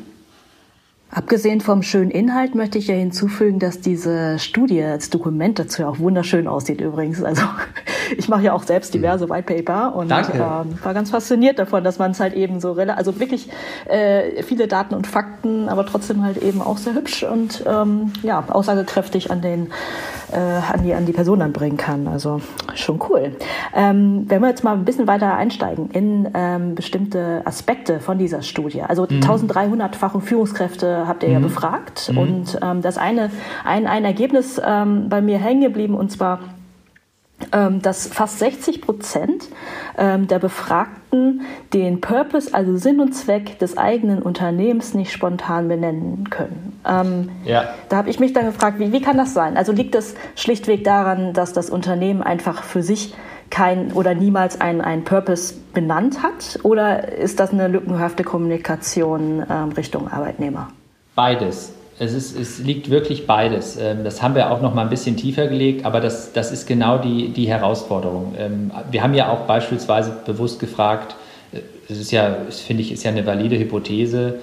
[1.13, 5.89] Abgesehen vom schönen Inhalt möchte ich ja hinzufügen, dass diese Studie als Dokument dazu ja
[5.89, 7.21] auch wunderschön aussieht übrigens.
[7.21, 7.41] Also
[8.17, 11.99] ich mache ja auch selbst diverse White Paper und ähm, war ganz fasziniert davon, dass
[11.99, 13.49] man es halt eben so, also wirklich
[13.85, 18.43] äh, viele Daten und Fakten, aber trotzdem halt eben auch sehr hübsch und ähm, ja,
[18.49, 19.69] aussagekräftig an den
[20.31, 22.07] äh, an, die, an die Person dann bringen kann.
[22.07, 22.41] Also
[22.75, 23.35] schon cool.
[23.75, 28.41] Ähm, wenn wir jetzt mal ein bisschen weiter einsteigen in ähm, bestimmte Aspekte von dieser
[28.41, 28.81] Studie.
[28.81, 29.19] Also mhm.
[29.19, 31.35] 1300-fache Führungskräfte habt ihr mhm.
[31.35, 32.09] ja befragt.
[32.11, 32.17] Mhm.
[32.17, 33.29] Und ähm, das eine,
[33.65, 36.39] ein, ein Ergebnis ähm, bei mir hängen geblieben, und zwar
[37.81, 39.47] dass fast 60 Prozent
[39.97, 41.41] ähm, der Befragten
[41.73, 46.79] den Purpose, also Sinn und Zweck des eigenen Unternehmens nicht spontan benennen können.
[46.87, 47.73] Ähm, ja.
[47.89, 49.57] Da habe ich mich dann gefragt, wie, wie kann das sein?
[49.57, 53.13] Also liegt es schlichtweg daran, dass das Unternehmen einfach für sich
[53.49, 56.59] kein oder niemals einen Purpose benannt hat?
[56.63, 60.69] Oder ist das eine lückenhafte Kommunikation ähm, Richtung Arbeitnehmer?
[61.15, 63.77] Beides es, ist, es liegt wirklich beides.
[63.77, 66.67] Ähm, das haben wir auch noch mal ein bisschen tiefer gelegt, aber das, das ist
[66.67, 68.35] genau die, die Herausforderung.
[68.37, 71.15] Ähm, wir haben ja auch beispielsweise bewusst gefragt,
[71.53, 74.39] äh, ist ja, finde ich, ist ja eine valide Hypothese.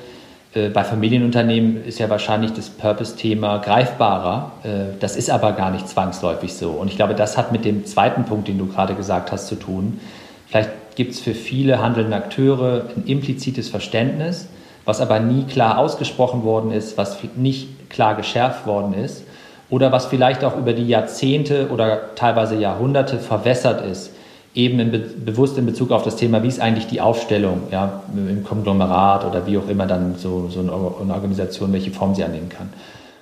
[0.55, 4.53] Äh, bei Familienunternehmen ist ja wahrscheinlich das Purpose-Thema greifbarer.
[4.63, 4.69] Äh,
[5.01, 6.71] das ist aber gar nicht zwangsläufig so.
[6.71, 9.57] Und ich glaube, das hat mit dem zweiten Punkt, den du gerade gesagt hast, zu
[9.57, 10.01] tun.
[10.47, 14.49] Vielleicht gibt es für viele handelnde Akteure ein implizites Verständnis
[14.89, 19.23] was aber nie klar ausgesprochen worden ist, was nicht klar geschärft worden ist
[19.69, 24.13] oder was vielleicht auch über die Jahrzehnte oder teilweise Jahrhunderte verwässert ist,
[24.55, 28.03] eben in be bewusst in Bezug auf das Thema, wie ist eigentlich die Aufstellung ja,
[28.17, 32.49] im Konglomerat oder wie auch immer dann so, so eine Organisation, welche Form sie annehmen
[32.49, 32.71] kann.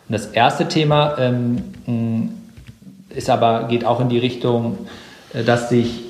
[0.09, 2.31] Und das erste Thema ähm,
[3.11, 4.79] ist aber, geht auch in die Richtung,
[5.35, 6.06] äh, dass sich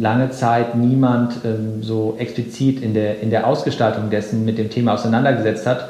[0.00, 4.94] lange Zeit niemand ähm, so explizit in der, in der Ausgestaltung dessen mit dem Thema
[4.94, 5.88] auseinandergesetzt hat.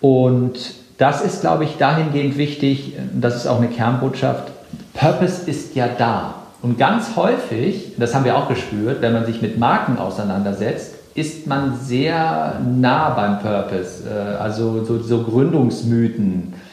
[0.00, 0.58] Und
[0.98, 4.50] das ist, glaube ich, dahingehend wichtig, das ist auch eine Kernbotschaft,
[4.94, 6.34] Purpose ist ja da.
[6.62, 11.46] Und ganz häufig, das haben wir auch gespürt, wenn man sich mit Marken auseinandersetzt, ist
[11.46, 14.04] man sehr nah beim Purpose.
[14.08, 16.69] Äh, also so, so Gründungsmythen äh,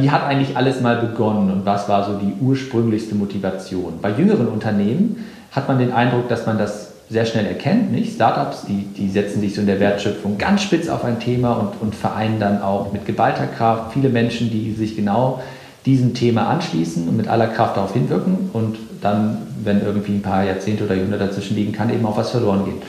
[0.00, 3.94] wie hat eigentlich alles mal begonnen und was war so die ursprünglichste Motivation?
[4.00, 7.90] Bei jüngeren Unternehmen hat man den Eindruck, dass man das sehr schnell erkennt.
[7.90, 8.14] Nicht?
[8.14, 11.80] Startups, die, die setzen sich so in der Wertschöpfung ganz spitz auf ein Thema und,
[11.80, 15.40] und vereinen dann auch mit geballter Kraft viele Menschen, die sich genau
[15.86, 20.44] diesem Thema anschließen und mit aller Kraft darauf hinwirken und dann, wenn irgendwie ein paar
[20.44, 22.82] Jahrzehnte oder Jahrhunderte dazwischen liegen, kann eben auch was verloren gehen.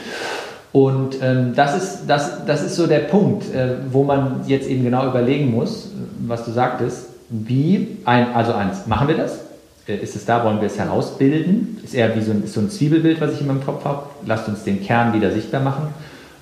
[0.72, 4.84] Und ähm, das, ist, das, das ist so der Punkt, äh, wo man jetzt eben
[4.84, 5.92] genau überlegen muss,
[6.28, 9.40] was du sagtest, wie, ein, also eins, machen wir das?
[9.88, 11.80] Äh, ist es da, wollen wir es herausbilden?
[11.84, 14.04] Ist eher wie so ein, so ein Zwiebelbild, was ich in meinem Kopf habe.
[14.26, 15.88] Lasst uns den Kern wieder sichtbar machen.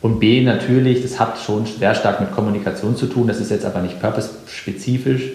[0.02, 3.28] Und B, natürlich, das hat schon sehr stark mit Kommunikation zu tun.
[3.28, 5.32] Das ist jetzt aber nicht purpose-spezifisch.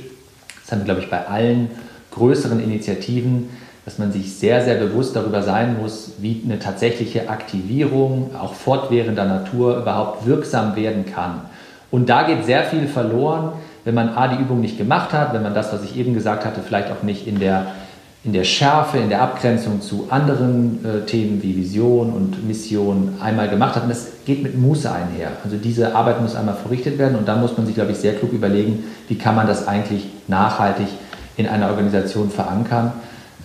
[0.62, 1.70] Das haben wir, glaube ich, bei allen
[2.12, 3.50] größeren Initiativen,
[3.84, 9.24] dass man sich sehr, sehr bewusst darüber sein muss, wie eine tatsächliche Aktivierung auch fortwährender
[9.24, 11.40] Natur überhaupt wirksam werden kann.
[11.90, 13.52] Und da geht sehr viel verloren,
[13.84, 16.44] wenn man A, die Übung nicht gemacht hat, wenn man das, was ich eben gesagt
[16.44, 17.66] hatte, vielleicht auch nicht in der,
[18.24, 23.48] in der Schärfe, in der Abgrenzung zu anderen äh, Themen wie Vision und Mission einmal
[23.48, 23.84] gemacht hat.
[23.84, 25.32] Und das geht mit Muße einher.
[25.42, 28.14] Also diese Arbeit muss einmal verrichtet werden und da muss man sich, glaube ich, sehr
[28.14, 30.86] klug überlegen, wie kann man das eigentlich nachhaltig
[31.36, 32.92] in einer Organisation verankern.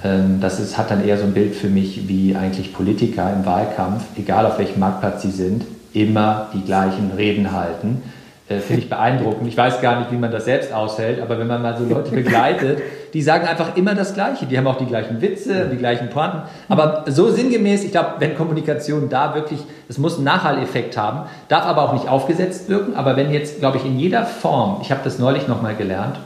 [0.03, 3.43] Ähm, das ist, hat dann eher so ein Bild für mich, wie eigentlich Politiker im
[3.43, 8.03] Wahlkampf, egal auf welchem Marktplatz sie sind, immer die gleichen Reden halten
[8.49, 9.45] äh, Finde ich beeindruckend.
[9.47, 12.11] Ich weiß gar nicht, wie man das selbst aushält, aber wenn man mal so Leute
[12.11, 12.81] begleitet,
[13.13, 14.45] die sagen einfach immer das Gleiche.
[14.45, 16.43] Die haben auch die gleichen Witze, die gleichen Pointen.
[16.69, 21.65] Aber so sinngemäß, ich glaube, wenn Kommunikation da wirklich, es muss einen Nachhalleffekt haben, darf
[21.65, 22.95] aber auch nicht aufgesetzt wirken.
[22.95, 26.17] Aber wenn jetzt, glaube ich, in jeder Form, ich habe das neulich nochmal gelernt,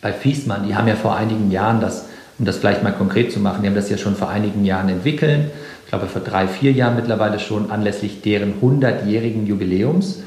[0.00, 2.06] bei Fiesmann, die haben ja vor einigen Jahren das,
[2.38, 4.88] um das vielleicht mal konkret zu machen, die haben das ja schon vor einigen Jahren
[4.88, 5.50] entwickelt.
[5.84, 10.22] Ich glaube, vor drei, vier Jahren mittlerweile schon anlässlich deren 100-jährigen Jubiläums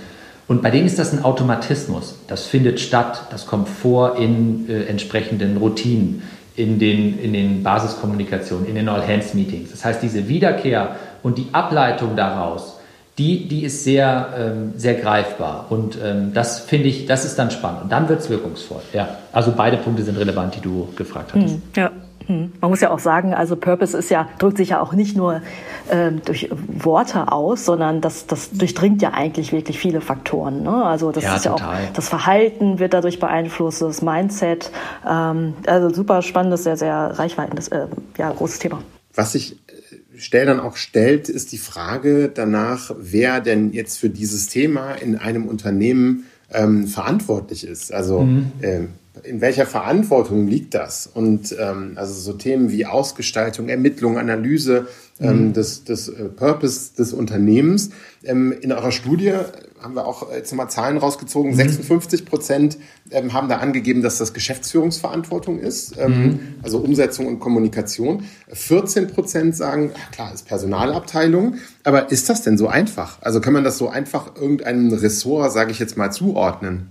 [0.48, 2.20] und bei denen ist das ein Automatismus.
[2.28, 6.24] Das findet statt, das kommt vor in äh, entsprechenden Routinen,
[6.56, 9.72] in den, in den Basiskommunikationen, in den All-Hands-Meetings.
[9.72, 12.80] Das heißt, diese Wiederkehr und die Ableitung daraus,
[13.18, 15.68] die, die ist sehr, ähm, sehr greifbar.
[15.70, 17.84] Und ähm, das finde ich, das ist dann spannend.
[17.84, 18.82] Und dann wird es wirkungsvoll.
[18.94, 21.56] Ja, also beide Punkte sind relevant, die du gefragt hattest.
[21.56, 21.92] Hm, ja.
[22.28, 22.52] Hm.
[22.62, 25.42] Man muss ja auch sagen, also Purpose ist ja, drückt sich ja auch nicht nur
[25.90, 30.64] ähm, durch Worte aus, sondern das, das durchdringt ja eigentlich wirklich viele Faktoren.
[30.64, 30.84] Ne?
[30.84, 31.62] Also das ja, ist ja auch
[31.94, 34.72] das Verhalten wird dadurch beeinflusst, das Mindset.
[35.08, 38.82] Ähm, also super spannendes, sehr, sehr reichweitendes, äh, ja, großes Thema.
[39.14, 44.10] Was sich äh, schnell dann auch stellt, ist die Frage danach, wer denn jetzt für
[44.10, 47.94] dieses Thema in einem Unternehmen ähm, verantwortlich ist.
[47.94, 48.52] Also mhm.
[48.62, 48.90] ähm,
[49.24, 51.06] in welcher Verantwortung liegt das?
[51.06, 54.88] Und ähm, also so Themen wie Ausgestaltung, Ermittlung, Analyse
[55.20, 55.54] ähm, mhm.
[55.54, 57.90] des, des äh, Purpose des Unternehmens.
[58.24, 59.34] Ähm, in eurer Studie
[59.82, 61.52] haben wir auch jetzt mal Zahlen rausgezogen.
[61.52, 61.56] Mhm.
[61.56, 62.78] 56 Prozent
[63.10, 66.40] ähm, haben da angegeben, dass das Geschäftsführungsverantwortung ist, ähm, mhm.
[66.64, 68.24] also Umsetzung und Kommunikation.
[68.54, 71.56] 14 Prozent sagen, ja, klar, ist Personalabteilung.
[71.84, 73.18] Aber ist das denn so einfach?
[73.22, 76.90] Also kann man das so einfach irgendeinem Ressort, sage ich jetzt mal, zuordnen?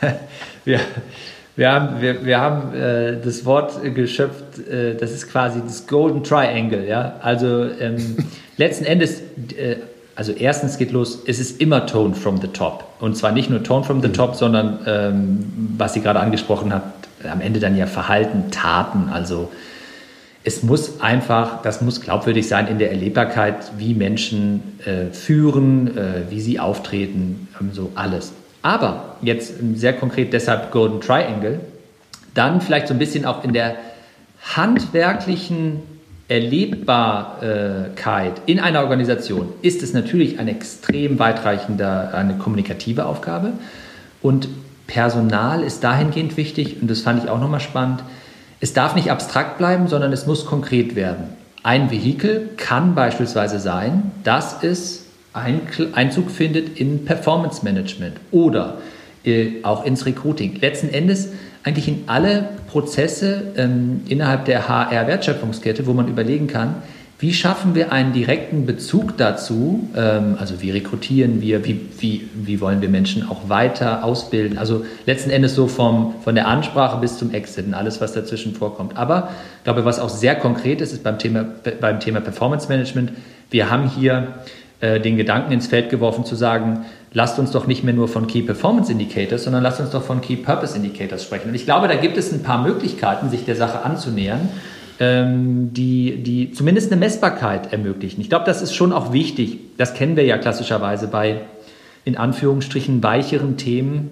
[0.64, 0.80] wir,
[1.56, 6.22] wir haben, wir, wir haben äh, das Wort geschöpft, äh, das ist quasi das Golden
[6.22, 6.86] Triangle.
[6.86, 7.16] Ja?
[7.22, 8.16] Also ähm,
[8.56, 9.20] letzten Endes,
[9.56, 9.76] äh,
[10.14, 12.84] also erstens geht los, es ist immer Tone from the top.
[13.00, 16.82] Und zwar nicht nur Tone from the top, sondern ähm, was sie gerade angesprochen hat,
[17.30, 19.08] am Ende dann ja Verhalten, Taten.
[19.12, 19.50] Also
[20.44, 26.30] es muss einfach, das muss glaubwürdig sein in der Erlebbarkeit, wie Menschen äh, führen, äh,
[26.30, 28.32] wie sie auftreten, ähm, so alles.
[28.66, 31.60] Aber jetzt sehr konkret deshalb Golden Triangle,
[32.34, 33.76] dann vielleicht so ein bisschen auch in der
[34.56, 35.82] handwerklichen
[36.26, 43.52] Erlebbarkeit in einer Organisation ist es natürlich eine extrem weitreichende, eine kommunikative Aufgabe.
[44.20, 44.48] Und
[44.88, 48.02] Personal ist dahingehend wichtig, und das fand ich auch nochmal spannend,
[48.58, 51.26] es darf nicht abstrakt bleiben, sondern es muss konkret werden.
[51.62, 55.05] Ein Vehikel kann beispielsweise sein, dass es
[55.36, 58.78] Einzug findet in Performance Management oder
[59.24, 60.58] äh, auch ins Recruiting.
[60.60, 61.30] Letzten Endes
[61.62, 66.76] eigentlich in alle Prozesse ähm, innerhalb der HR-Wertschöpfungskette, wo man überlegen kann,
[67.18, 69.88] wie schaffen wir einen direkten Bezug dazu?
[69.96, 74.58] Ähm, also wie rekrutieren wir, wie, wie, wie wollen wir Menschen auch weiter ausbilden?
[74.58, 78.54] Also letzten Endes so vom, von der Ansprache bis zum Exit und alles, was dazwischen
[78.54, 78.98] vorkommt.
[78.98, 81.46] Aber ich glaube, was auch sehr konkret ist, ist beim Thema,
[81.80, 83.12] beim Thema Performance Management.
[83.50, 84.34] Wir haben hier
[84.86, 88.28] äh, den Gedanken ins Feld geworfen zu sagen, lasst uns doch nicht mehr nur von
[88.28, 91.48] Key Performance Indicators, sondern lasst uns doch von Key Purpose Indicators sprechen.
[91.48, 94.48] Und ich glaube, da gibt es ein paar Möglichkeiten, sich der Sache anzunähern,
[95.00, 98.20] ähm, die, die zumindest eine Messbarkeit ermöglichen.
[98.20, 99.58] Ich glaube, das ist schon auch wichtig.
[99.76, 101.40] Das kennen wir ja klassischerweise bei
[102.04, 104.10] in Anführungsstrichen weicheren Themen.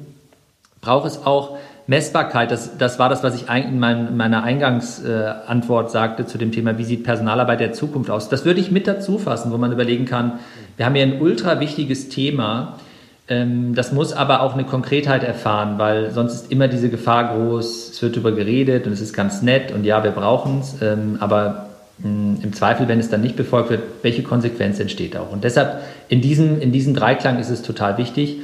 [0.80, 1.56] Braucht es auch
[1.87, 6.84] Messbarkeit, das, das war das, was ich in meiner Eingangsantwort sagte zu dem Thema, wie
[6.84, 8.30] sieht Personalarbeit der Zukunft aus.
[8.30, 10.40] Das würde ich mit dazu fassen, wo man überlegen kann,
[10.76, 12.78] wir haben hier ein ultra wichtiges Thema,
[13.26, 17.92] Ähm, das muss aber auch eine Konkretheit erfahren, weil sonst ist immer diese Gefahr groß,
[17.92, 21.16] es wird darüber geredet und es ist ganz nett und ja, wir brauchen es, ähm,
[21.20, 25.32] aber mh, im Zweifel, wenn es dann nicht befolgt wird, welche Konsequenz entsteht auch?
[25.32, 28.40] Und deshalb in diesem, in diesem Dreiklang ist es total wichtig.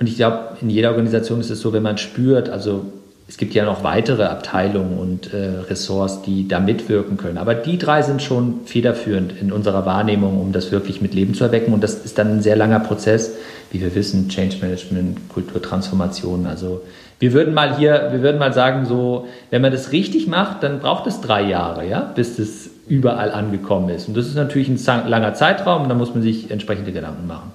[0.00, 2.86] Und ich glaube, in jeder Organisation ist es so, wenn man spürt, also
[3.26, 7.38] es gibt ja noch weitere Abteilungen und äh, Ressorts, die da mitwirken können.
[7.38, 11.44] Aber die drei sind schon federführend in unserer Wahrnehmung, um das wirklich mit Leben zu
[11.44, 11.72] erwecken.
[11.72, 13.34] Und das ist dann ein sehr langer Prozess,
[13.70, 16.46] wie wir wissen, Change Management, Kulturtransformation.
[16.46, 16.82] Also
[17.18, 20.80] wir würden mal hier, wir würden mal sagen, so, wenn man das richtig macht, dann
[20.80, 24.06] braucht es drei Jahre, ja, bis das überall angekommen ist.
[24.06, 27.52] Und das ist natürlich ein langer Zeitraum da muss man sich entsprechende Gedanken machen.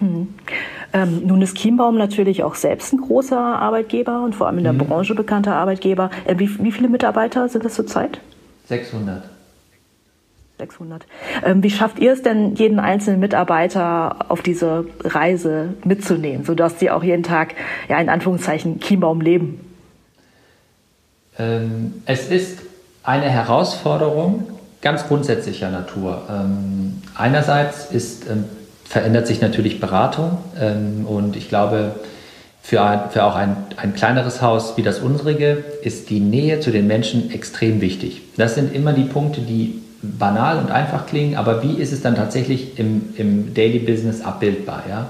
[0.00, 0.28] Hm.
[0.92, 4.72] Ähm, nun ist Chiembaum natürlich auch selbst ein großer Arbeitgeber und vor allem in der
[4.72, 4.78] mhm.
[4.78, 6.10] Branche bekannter Arbeitgeber.
[6.24, 8.20] Äh, wie, wie, viele Mitarbeiter sind das zurzeit?
[8.66, 9.22] 600.
[10.58, 11.06] 600.
[11.44, 16.90] Ähm, wie schafft ihr es denn, jeden einzelnen Mitarbeiter auf diese Reise mitzunehmen, sodass die
[16.90, 17.54] auch jeden Tag,
[17.88, 19.60] ja, in Anführungszeichen, Chiembaum leben?
[21.38, 22.58] Ähm, es ist
[23.02, 24.46] eine Herausforderung
[24.82, 26.22] ganz grundsätzlicher Natur.
[26.30, 28.44] Ähm, einerseits ist ähm,
[28.90, 31.92] verändert sich natürlich Beratung ähm, und ich glaube,
[32.60, 36.72] für, ein, für auch ein, ein kleineres Haus wie das unsrige ist die Nähe zu
[36.72, 38.20] den Menschen extrem wichtig.
[38.36, 42.16] Das sind immer die Punkte, die banal und einfach klingen, aber wie ist es dann
[42.16, 44.82] tatsächlich im, im Daily Business abbildbar?
[44.88, 45.06] Ja?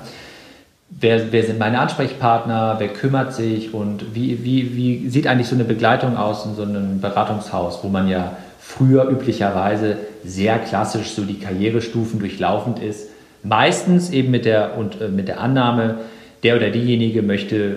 [0.90, 5.54] Wer, wer sind meine Ansprechpartner, wer kümmert sich und wie, wie, wie sieht eigentlich so
[5.54, 11.22] eine Begleitung aus in so einem Beratungshaus, wo man ja früher üblicherweise sehr klassisch so
[11.22, 13.06] die Karrierestufen durchlaufend ist
[13.42, 15.96] Meistens eben mit der, und, äh, mit der Annahme,
[16.42, 17.76] der oder diejenige möchte äh,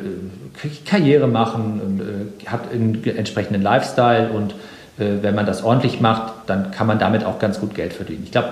[0.86, 4.52] Karriere machen und äh, hat einen entsprechenden Lifestyle und
[4.97, 8.21] äh, wenn man das ordentlich macht, dann kann man damit auch ganz gut Geld verdienen.
[8.23, 8.49] Ich glaube,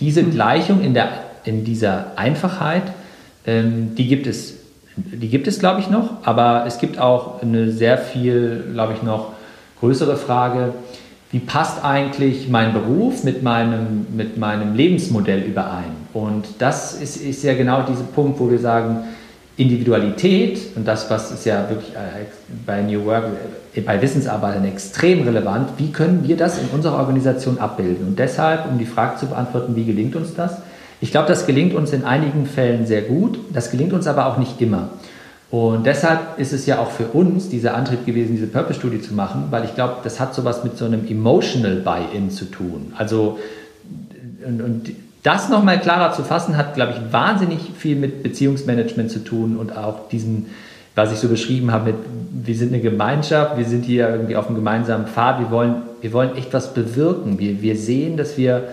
[0.00, 0.32] diese mhm.
[0.32, 1.08] Gleichung in, der,
[1.44, 2.82] in dieser Einfachheit,
[3.46, 4.54] ähm, die gibt es,
[4.96, 9.02] die gibt es, glaube ich, noch, aber es gibt auch eine sehr viel, glaube ich,
[9.02, 9.32] noch
[9.80, 10.72] größere Frage,
[11.30, 15.93] wie passt eigentlich mein Beruf mit meinem, mit meinem Lebensmodell überein?
[16.14, 19.04] Und das ist, ist ja genau dieser Punkt, wo wir sagen,
[19.56, 22.24] Individualität und das, was ist ja wirklich äh,
[22.66, 23.24] bei New Work,
[23.74, 28.08] äh, bei Wissensarbeitern extrem relevant, wie können wir das in unserer Organisation abbilden?
[28.08, 30.56] Und deshalb, um die Frage zu beantworten, wie gelingt uns das?
[31.00, 34.38] Ich glaube, das gelingt uns in einigen Fällen sehr gut, das gelingt uns aber auch
[34.38, 34.88] nicht immer.
[35.50, 39.44] Und deshalb ist es ja auch für uns dieser Antrieb gewesen, diese Purpose-Studie zu machen,
[39.50, 42.92] weil ich glaube, das hat sowas mit so einem Emotional Buy-in zu tun.
[42.96, 43.38] Also,
[44.44, 44.90] und, und
[45.24, 49.76] das nochmal klarer zu fassen, hat, glaube ich, wahnsinnig viel mit Beziehungsmanagement zu tun und
[49.76, 50.50] auch diesen,
[50.94, 51.96] was ich so beschrieben habe, mit,
[52.44, 56.12] wir sind eine Gemeinschaft, wir sind hier irgendwie auf einem gemeinsamen Pfad, wir wollen, wir
[56.12, 57.38] wollen echt was bewirken.
[57.38, 58.68] Wir, wir sehen, dass wir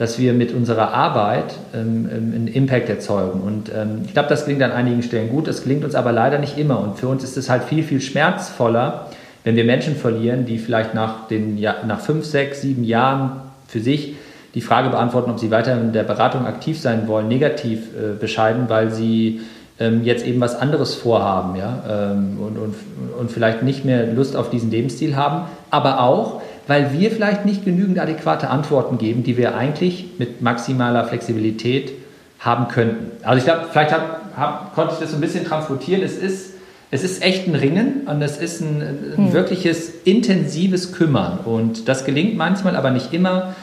[0.00, 3.42] dass wir mit unserer Arbeit ähm, ähm, einen Impact erzeugen.
[3.42, 6.38] Und ähm, ich glaube, das klingt an einigen Stellen gut, das gelingt uns aber leider
[6.38, 6.80] nicht immer.
[6.80, 9.10] Und für uns ist es halt viel, viel schmerzvoller,
[9.44, 14.14] wenn wir Menschen verlieren, die vielleicht nach, den, nach fünf, sechs, sieben Jahren für sich
[14.54, 18.64] die Frage beantworten, ob sie weiter in der Beratung aktiv sein wollen, negativ äh, bescheiden,
[18.68, 19.40] weil sie
[19.78, 21.82] ähm, jetzt eben was anderes vorhaben ja?
[21.88, 22.74] Ähm, und, und,
[23.18, 27.64] und vielleicht nicht mehr Lust auf diesen Lebensstil haben, aber auch, weil wir vielleicht nicht
[27.64, 31.92] genügend adäquate Antworten geben, die wir eigentlich mit maximaler Flexibilität
[32.38, 33.10] haben könnten.
[33.22, 36.02] Also ich glaube, vielleicht hab, hab, konnte ich das so ein bisschen transportieren.
[36.02, 36.54] Es ist,
[36.90, 39.32] es ist echt ein Ringen und es ist ein, ein hm.
[39.32, 41.38] wirkliches intensives Kümmern.
[41.44, 43.54] Und das gelingt manchmal, aber nicht immer.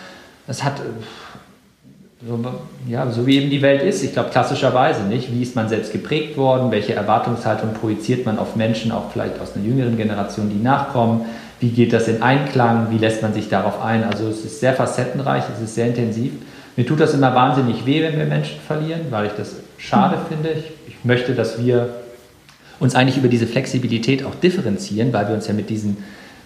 [0.47, 0.81] Das hat
[2.25, 2.39] so,
[2.87, 4.03] ja, so wie eben die Welt ist.
[4.03, 5.31] Ich glaube, klassischerweise nicht.
[5.31, 6.71] Wie ist man selbst geprägt worden?
[6.71, 11.25] Welche Erwartungshaltung projiziert man auf Menschen, auch vielleicht aus einer jüngeren Generation, die nachkommen?
[11.59, 12.87] Wie geht das in Einklang?
[12.89, 14.03] Wie lässt man sich darauf ein?
[14.03, 16.31] Also es ist sehr facettenreich, es ist sehr intensiv.
[16.75, 20.27] Mir tut das immer wahnsinnig weh, wenn wir Menschen verlieren, weil ich das schade mhm.
[20.27, 20.49] finde.
[20.51, 21.89] Ich, ich möchte, dass wir
[22.79, 25.97] uns eigentlich über diese Flexibilität auch differenzieren, weil wir uns ja mit diesen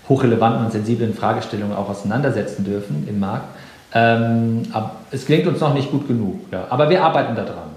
[0.10, 3.46] hochrelevanten und sensiblen Fragestellungen auch auseinandersetzen dürfen im Markt.
[3.94, 4.64] Ähm,
[5.12, 6.42] es klingt uns noch nicht gut genug.
[6.52, 6.68] Ja.
[6.70, 7.72] Aber wir arbeiten daran.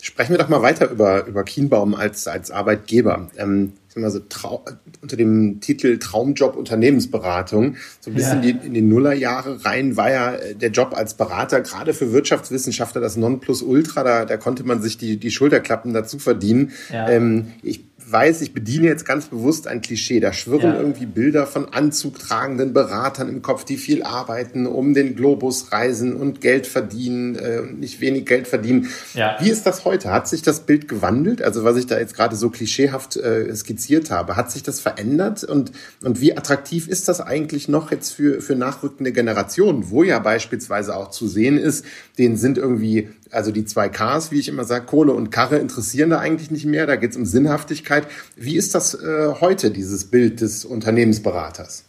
[0.00, 3.28] Sprechen wir doch mal weiter über, über Kienbaum als, als Arbeitgeber.
[3.36, 4.64] Ähm, mal so Trau
[5.02, 7.76] unter dem Titel Traumjob Unternehmensberatung.
[8.00, 8.52] So ein bisschen ja.
[8.52, 13.00] die, in den Nullerjahre rein war ja äh, der Job als Berater gerade für Wirtschaftswissenschaftler
[13.00, 14.02] das Nonplusultra.
[14.02, 16.72] Da, da konnte man sich die, die Schulterklappen dazu verdienen.
[16.92, 17.08] Ja.
[17.08, 20.20] Ähm, ich weiß, ich bediene jetzt ganz bewusst ein Klischee.
[20.20, 20.80] Da schwirren ja.
[20.80, 26.40] irgendwie Bilder von anzugtragenden Beratern im Kopf, die viel arbeiten, um den Globus reisen und
[26.40, 28.88] Geld verdienen, äh, nicht wenig Geld verdienen.
[29.14, 29.36] Ja.
[29.40, 30.10] Wie ist das heute?
[30.10, 31.42] Hat sich das Bild gewandelt?
[31.42, 34.36] Also was ich da jetzt gerade so klischeehaft äh, skizziert identifiziert habe.
[34.36, 38.54] Hat sich das verändert und, und wie attraktiv ist das eigentlich noch jetzt für, für
[38.54, 41.84] nachrückende Generationen, wo ja beispielsweise auch zu sehen ist,
[42.18, 46.10] denen sind irgendwie, also die zwei Ks, wie ich immer sage, Kohle und Karre interessieren
[46.10, 48.06] da eigentlich nicht mehr, da geht es um Sinnhaftigkeit.
[48.36, 51.84] Wie ist das äh, heute, dieses Bild des Unternehmensberaters?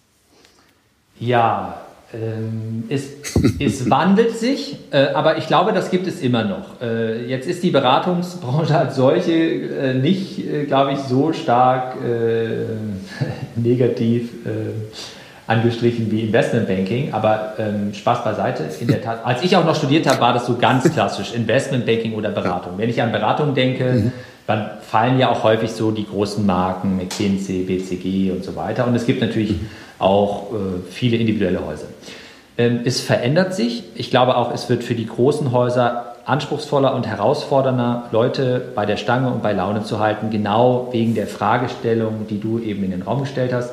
[1.20, 3.12] Ja, ähm, es,
[3.60, 6.82] es, wandelt sich, äh, aber ich glaube, das gibt es immer noch.
[6.82, 11.96] Äh, jetzt ist die Beratungsbranche als solche äh, nicht, glaube ich, so stark
[13.56, 14.30] negativ
[15.46, 18.66] angestrichen wie Investmentbanking, aber ähm, Spaß beiseite.
[18.80, 22.14] In der Tat, als ich auch noch studiert habe, war das so ganz klassisch Investmentbanking
[22.14, 22.74] oder Beratung.
[22.78, 24.12] Wenn ich an Beratung denke, mhm.
[24.48, 28.88] dann fallen ja auch häufig so die großen Marken McKinsey, BCG und so weiter.
[28.88, 29.68] Und es gibt natürlich mhm
[30.00, 30.56] auch äh,
[30.90, 31.88] viele individuelle Häuser.
[32.58, 33.84] Ähm, es verändert sich.
[33.96, 38.98] Ich glaube auch, es wird für die großen Häuser anspruchsvoller und herausfordernder, Leute bei der
[38.98, 43.02] Stange und bei Laune zu halten, genau wegen der Fragestellung, die du eben in den
[43.02, 43.72] Raum gestellt hast.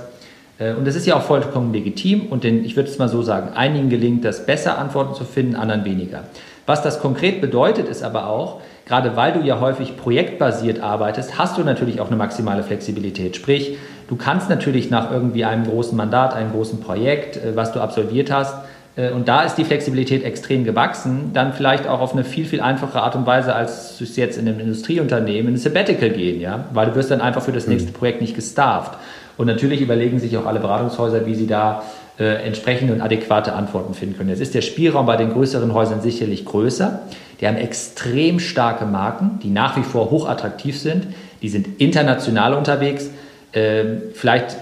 [0.59, 3.23] Äh, und das ist ja auch vollkommen legitim und den, ich würde es mal so
[3.23, 6.25] sagen, einigen gelingt das besser, Antworten zu finden, anderen weniger.
[6.65, 11.59] Was das konkret bedeutet, ist aber auch, gerade weil du ja häufig projektbasiert arbeitest, hast
[11.59, 13.37] du natürlich auch eine maximale Flexibilität.
[13.37, 13.77] Sprich,
[14.09, 18.31] du kannst natürlich nach irgendwie einem großen Mandat, einem großen Projekt, äh, was du absolviert
[18.31, 18.55] hast,
[18.97, 22.61] äh, und da ist die Flexibilität extrem gewachsen, dann vielleicht auch auf eine viel, viel
[22.61, 26.87] einfachere Art und Weise, als es jetzt in einem Industrieunternehmen ein Sabbatical gehen, ja, weil
[26.87, 27.95] du wirst dann einfach für das nächste mhm.
[27.95, 28.99] Projekt nicht gestafft.
[29.37, 31.83] Und natürlich überlegen sich auch alle Beratungshäuser, wie sie da
[32.19, 34.31] äh, entsprechende und adäquate Antworten finden können.
[34.31, 37.01] Jetzt ist der Spielraum bei den größeren Häusern sicherlich größer.
[37.39, 41.09] Die haben extrem starke Marken, die nach wie vor hochattraktiv sind.
[41.43, 43.11] Die sind international unterwegs.
[43.53, 44.57] Ähm, vielleicht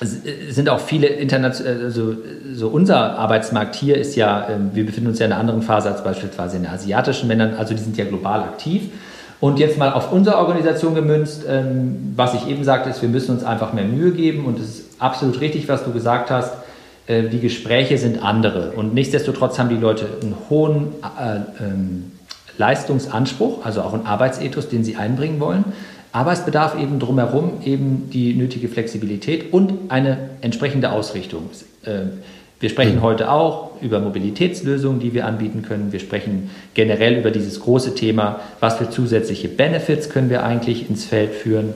[0.00, 2.16] sind auch viele international, also
[2.52, 5.90] so unser Arbeitsmarkt hier ist ja, ähm, wir befinden uns ja in einer anderen Phase
[5.90, 8.90] als beispielsweise in den asiatischen Ländern, also die sind ja global aktiv.
[9.38, 13.32] Und jetzt mal auf unsere Organisation gemünzt, ähm, was ich eben sagte, ist, wir müssen
[13.32, 16.52] uns einfach mehr Mühe geben und es ist absolut richtig, was du gesagt hast
[17.06, 18.72] äh, die Gespräche sind andere.
[18.72, 21.40] Und nichtsdestotrotz haben die Leute einen hohen äh,
[22.58, 25.64] Leistungsanspruch, also auch einen Arbeitsethos, den sie einbringen wollen.
[26.12, 31.48] Aber es bedarf eben drumherum eben die nötige Flexibilität und eine entsprechende Ausrichtung.
[31.84, 32.02] Äh,
[32.60, 33.02] wir sprechen mhm.
[33.02, 35.90] heute auch über Mobilitätslösungen, die wir anbieten können.
[35.90, 41.04] Wir sprechen generell über dieses große Thema, was für zusätzliche Benefits können wir eigentlich ins
[41.04, 41.72] Feld führen.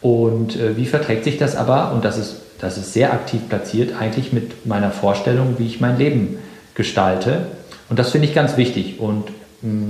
[0.00, 4.00] Und äh, wie verträgt sich das aber, und das ist das ist sehr aktiv platziert,
[4.00, 6.38] eigentlich mit meiner Vorstellung, wie ich mein Leben
[6.76, 7.46] gestalte.
[7.90, 9.00] Und das finde ich ganz wichtig.
[9.00, 9.24] Und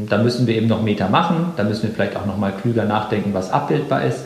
[0.08, 2.84] da müssen wir eben noch Meter machen, da müssen wir vielleicht auch noch mal klüger
[2.84, 4.20] nachdenken, was abbildbar ist.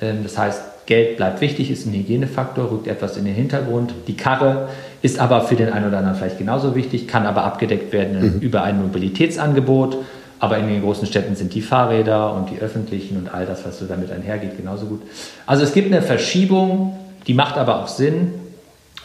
[0.00, 3.92] Ähm, das heißt, Geld bleibt wichtig, ist ein Hygienefaktor, rückt etwas in den Hintergrund.
[4.06, 4.68] Die Karre
[5.02, 8.40] ist aber für den einen oder anderen vielleicht genauso wichtig, kann aber abgedeckt werden mhm.
[8.40, 9.98] über ein Mobilitätsangebot.
[10.40, 13.78] Aber in den großen Städten sind die Fahrräder und die öffentlichen und all das, was
[13.78, 15.02] so damit einhergeht, genauso gut.
[15.46, 16.96] Also es gibt eine Verschiebung
[17.28, 18.32] die macht aber auch Sinn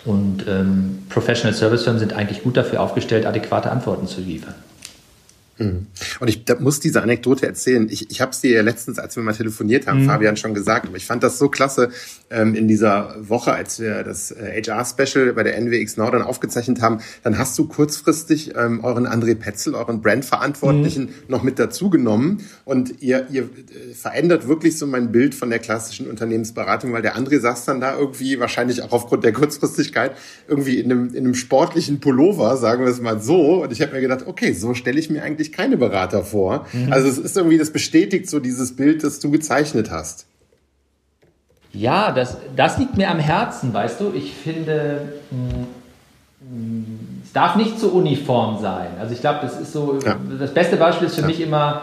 [0.06, 4.56] und ähm, Professional Service Firmen sind eigentlich gut dafür aufgestellt, adäquate Antworten zu liefern.
[5.58, 5.88] Mhm.
[6.20, 7.88] Und ich muss diese Anekdote erzählen.
[7.90, 10.08] Ich, ich habe es dir ja letztens, als wir mal telefoniert haben, mhm.
[10.08, 11.90] Fabian schon gesagt, aber ich fand das so klasse
[12.30, 17.00] ähm, in dieser Woche, als wir das äh, HR-Special bei der NWX Nord aufgezeichnet haben,
[17.24, 21.14] dann hast du kurzfristig ähm, euren André Petzel, euren Brandverantwortlichen, mhm.
[21.28, 26.08] noch mit dazugenommen und ihr, ihr äh, verändert wirklich so mein Bild von der klassischen
[26.08, 30.14] Unternehmensberatung, weil der André saß dann da irgendwie, wahrscheinlich auch aufgrund der Kurzfristigkeit,
[30.48, 33.64] irgendwie in einem, in einem sportlichen Pullover, sagen wir es mal so.
[33.64, 36.66] Und ich habe mir gedacht, okay, so stelle ich mir eigentlich eigentlich keine Berater vor.
[36.72, 36.92] Mhm.
[36.92, 40.26] Also es ist irgendwie, das bestätigt so dieses Bild, das du gezeichnet hast.
[41.74, 44.14] Ja, das, das liegt mir am Herzen, weißt du.
[44.14, 45.38] Ich finde, mh,
[46.40, 46.86] mh,
[47.26, 48.90] es darf nicht zu uniform sein.
[49.00, 50.18] Also ich glaube, das ist so, ja.
[50.40, 51.28] das beste Beispiel ist für ja.
[51.28, 51.82] mich immer,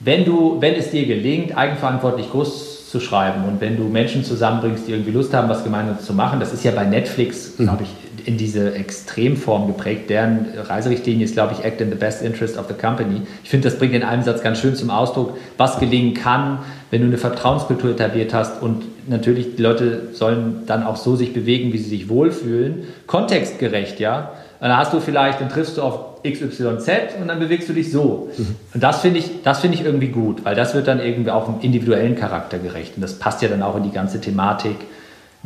[0.00, 4.86] wenn du, wenn es dir gelingt, eigenverantwortlich groß zu schreiben und wenn du Menschen zusammenbringst,
[4.86, 7.64] die irgendwie Lust haben, was gemeinsam zu machen, das ist ja bei Netflix, mhm.
[7.64, 7.88] glaube ich,
[8.26, 10.10] in diese Extremform geprägt.
[10.10, 13.22] Deren Reiserichtlinie ist, glaube ich, Act in the Best Interest of the Company.
[13.44, 16.58] Ich finde, das bringt in einem Satz ganz schön zum Ausdruck, was gelingen kann,
[16.90, 21.32] wenn du eine Vertrauenskultur etabliert hast und natürlich die Leute sollen dann auch so sich
[21.32, 22.84] bewegen, wie sie sich wohlfühlen.
[23.06, 24.32] Kontextgerecht, ja.
[24.60, 26.88] Und dann hast du vielleicht, dann triffst du auf XYZ
[27.20, 28.28] und dann bewegst du dich so.
[28.36, 28.56] Mhm.
[28.74, 31.60] Und das finde ich, das ich irgendwie gut, weil das wird dann irgendwie auch im
[31.60, 32.96] individuellen Charakter gerecht.
[32.96, 34.76] Und das passt ja dann auch in die ganze Thematik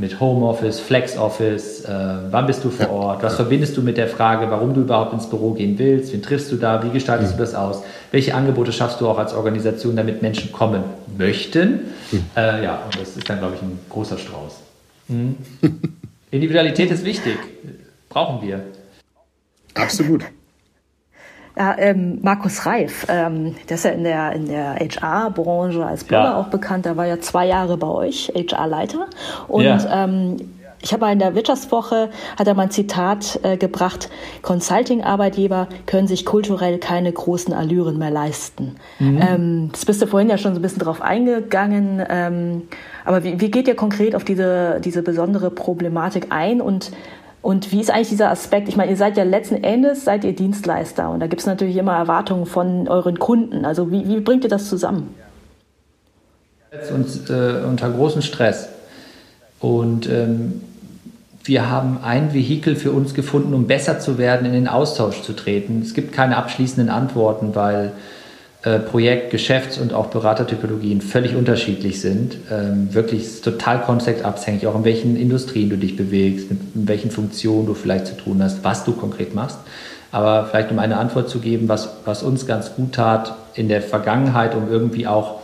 [0.01, 1.89] mit Homeoffice, Flexoffice, äh,
[2.31, 2.93] wann bist du vor ja.
[2.93, 6.23] Ort, was verbindest du mit der Frage, warum du überhaupt ins Büro gehen willst, wen
[6.23, 7.37] triffst du da, wie gestaltest mhm.
[7.37, 10.83] du das aus, welche Angebote schaffst du auch als Organisation, damit Menschen kommen
[11.19, 11.93] möchten.
[12.11, 12.25] Mhm.
[12.35, 14.61] Äh, ja, und das ist dann, glaube ich, ein großer Strauß.
[15.09, 15.37] Mhm.
[16.31, 17.37] Individualität ist wichtig,
[18.09, 18.63] brauchen wir.
[19.75, 20.25] Absolut.
[21.61, 26.25] Ja, ähm, Markus Reif, ähm, der ist ja in der, in der HR-Branche als Blogger
[26.25, 26.37] ja.
[26.41, 26.87] auch bekannt.
[26.87, 29.09] Der war ja zwei Jahre bei euch, HR-Leiter.
[29.47, 30.05] Und ja.
[30.05, 30.37] ähm,
[30.81, 32.09] ich habe in der Wirtschaftswoche,
[32.39, 34.09] hat er mal ein Zitat äh, gebracht,
[34.41, 38.77] Consulting-Arbeitgeber können sich kulturell keine großen Allüren mehr leisten.
[38.99, 39.21] Mhm.
[39.21, 42.03] Ähm, das bist du vorhin ja schon so ein bisschen drauf eingegangen.
[42.09, 42.63] Ähm,
[43.05, 46.91] aber wie, wie geht ihr konkret auf diese, diese besondere Problematik ein und
[47.43, 48.69] und wie ist eigentlich dieser Aspekt?
[48.69, 51.77] Ich meine, ihr seid ja letzten Endes seid ihr Dienstleister und da gibt es natürlich
[51.77, 53.65] immer Erwartungen von euren Kunden.
[53.65, 55.15] Also wie, wie bringt ihr das zusammen?
[56.95, 58.69] Uns äh, unter großem Stress.
[59.59, 60.61] Und ähm,
[61.45, 65.33] wir haben ein Vehikel für uns gefunden, um besser zu werden, in den Austausch zu
[65.33, 65.81] treten.
[65.83, 67.93] Es gibt keine abschließenden Antworten, weil
[68.63, 72.37] Projekt-, Geschäfts- und auch Beratertypologien völlig unterschiedlich sind.
[72.51, 77.67] Ähm, wirklich total kontextabhängig, auch in welchen Industrien du dich bewegst, mit, in welchen Funktionen
[77.67, 79.59] du vielleicht zu tun hast, was du konkret machst.
[80.13, 83.81] Aber vielleicht um eine Antwort zu geben, was, was uns ganz gut tat in der
[83.81, 85.41] Vergangenheit, um irgendwie auch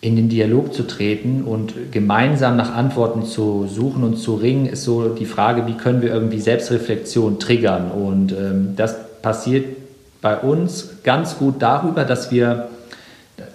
[0.00, 4.84] in den Dialog zu treten und gemeinsam nach Antworten zu suchen und zu ringen, ist
[4.84, 7.90] so die Frage, wie können wir irgendwie Selbstreflexion triggern.
[7.90, 9.77] Und ähm, das passiert
[10.20, 12.68] bei uns ganz gut darüber, dass wir,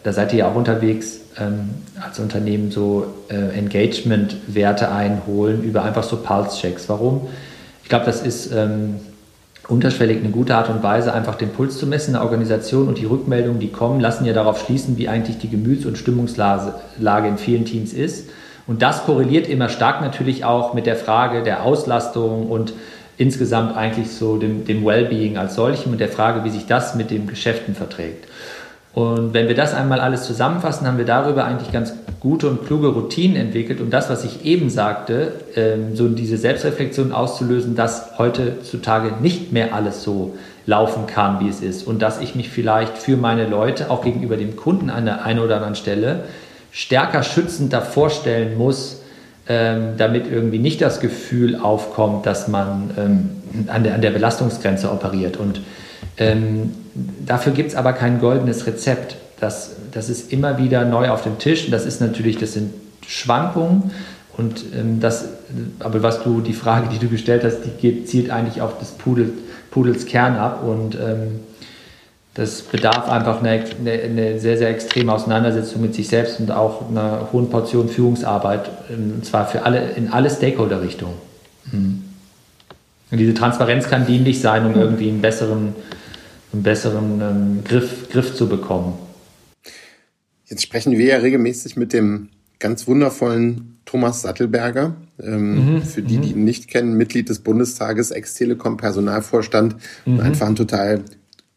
[0.03, 6.03] da seid ihr ja auch unterwegs, ähm, als Unternehmen so äh, Engagement-Werte einholen über einfach
[6.03, 6.89] so Pulse-Checks.
[6.89, 7.28] Warum?
[7.84, 8.95] Ich glaube, das ist ähm,
[9.68, 13.05] unterschwellig eine gute Art und Weise, einfach den Puls zu messen, eine Organisation und die
[13.05, 17.66] Rückmeldungen, die kommen, lassen ja darauf schließen, wie eigentlich die Gemüts- und Stimmungslage in vielen
[17.66, 18.30] Teams ist.
[18.68, 22.74] Und das korreliert immer stark natürlich auch mit der Frage der Auslastung und
[23.18, 27.11] insgesamt eigentlich so dem, dem Wellbeing als solchem und der Frage, wie sich das mit
[27.11, 28.28] den Geschäften verträgt.
[28.93, 32.89] Und wenn wir das einmal alles zusammenfassen, haben wir darüber eigentlich ganz gute und kluge
[32.89, 33.82] Routinen entwickelt.
[33.82, 39.74] Und das, was ich eben sagte, ähm, so diese Selbstreflexion auszulösen, dass heutzutage nicht mehr
[39.74, 40.38] alles so
[40.68, 41.88] laufen kann, wie es ist.
[41.88, 45.39] Und dass ich mich vielleicht für meine Leute auch gegenüber dem Kunden an der einen
[45.39, 46.26] oder anderen Stelle
[46.72, 49.03] stärker schützend davor stellen muss,
[49.48, 53.30] ähm, damit irgendwie nicht das Gefühl aufkommt, dass man ähm,
[53.68, 55.38] an, der, an der Belastungsgrenze operiert.
[55.38, 55.62] Und
[56.18, 56.72] ähm,
[57.26, 59.18] dafür gibt es aber kein goldenes Rezept.
[59.39, 61.70] Das, das ist immer wieder neu auf dem Tisch.
[61.70, 62.74] Das ist natürlich, das sind
[63.06, 63.91] Schwankungen.
[64.38, 65.26] Und ähm, das,
[65.80, 68.91] aber was du, die Frage, die du gestellt hast, die geht, zielt eigentlich auf das
[68.91, 69.32] Pudel,
[69.72, 70.64] Pudels Kern ab.
[70.64, 71.41] Und ähm,
[72.34, 76.89] das bedarf einfach eine, eine, eine, sehr, sehr extreme Auseinandersetzung mit sich selbst und auch
[76.89, 81.15] einer hohen Portion Führungsarbeit, ähm, und zwar für alle, in alle Stakeholder-Richtungen.
[81.71, 82.03] Mhm.
[83.11, 85.75] Und diese Transparenz kann dienlich sein, um irgendwie einen besseren,
[86.51, 88.93] einen besseren ähm, Griff, Griff zu bekommen.
[90.45, 94.95] Jetzt sprechen wir ja regelmäßig mit dem ganz wundervollen Thomas Sattelberger.
[95.21, 95.81] Ähm, mhm.
[95.84, 96.39] Für die, die mhm.
[96.39, 99.75] ihn nicht kennen, Mitglied des Bundestages, Ex-Telekom-Personalvorstand
[100.05, 100.13] mhm.
[100.13, 101.01] und einfach ein total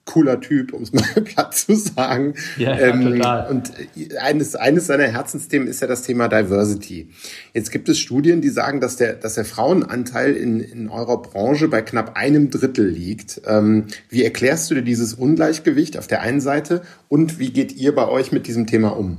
[0.06, 2.34] cooler Typ, um es mal platt zu sagen.
[2.56, 3.50] Ja, ja ähm, total.
[3.50, 3.72] Und
[4.22, 7.10] eines, eines seiner Herzensthemen ist ja das Thema Diversity.
[7.52, 11.68] Jetzt gibt es Studien, die sagen, dass der, dass der Frauenanteil in, in eurer Branche
[11.68, 13.42] bei knapp einem Drittel liegt.
[13.46, 17.94] Ähm, wie erklärst du dir dieses Ungleichgewicht auf der einen Seite und wie geht ihr
[17.94, 19.18] bei euch mit diesem Thema um?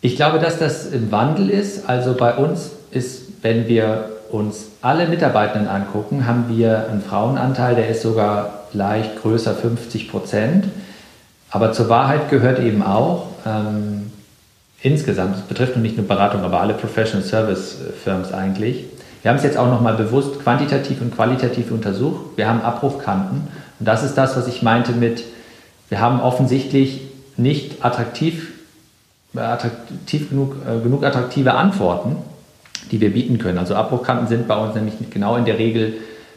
[0.00, 1.88] Ich glaube, dass das im Wandel ist.
[1.88, 7.88] Also bei uns ist, wenn wir uns alle Mitarbeitenden angucken, haben wir einen Frauenanteil, der
[7.88, 10.66] ist sogar leicht größer, 50 Prozent.
[11.50, 14.10] Aber zur Wahrheit gehört eben auch, ähm,
[14.82, 18.86] insgesamt, das betrifft nicht nur Beratung, aber alle Professional Service Firms eigentlich.
[19.22, 22.36] Wir haben es jetzt auch nochmal bewusst quantitativ und qualitativ untersucht.
[22.36, 23.46] Wir haben Abrufkanten.
[23.78, 25.22] Und das ist das, was ich meinte mit,
[25.88, 27.02] wir haben offensichtlich
[27.36, 28.52] nicht attraktiv,
[29.36, 32.16] äh, attraktiv genug, äh, genug attraktive Antworten
[32.90, 33.58] die wir bieten können.
[33.58, 35.94] Also Abbruchkanten sind bei uns nämlich genau in der Regel,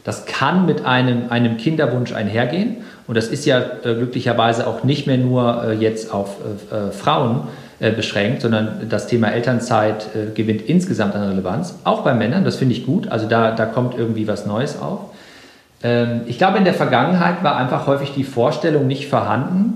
[0.07, 2.77] das kann mit einem, einem Kinderwunsch einhergehen.
[3.07, 6.37] Und das ist ja äh, glücklicherweise auch nicht mehr nur äh, jetzt auf
[6.71, 7.41] äh, äh Frauen
[7.79, 11.79] äh, beschränkt, sondern das Thema Elternzeit äh, gewinnt insgesamt an Relevanz.
[11.83, 13.09] Auch bei Männern, das finde ich gut.
[13.09, 15.11] Also da, da kommt irgendwie was Neues auf.
[15.83, 19.73] Ähm, ich glaube, in der Vergangenheit war einfach häufig die Vorstellung nicht vorhanden,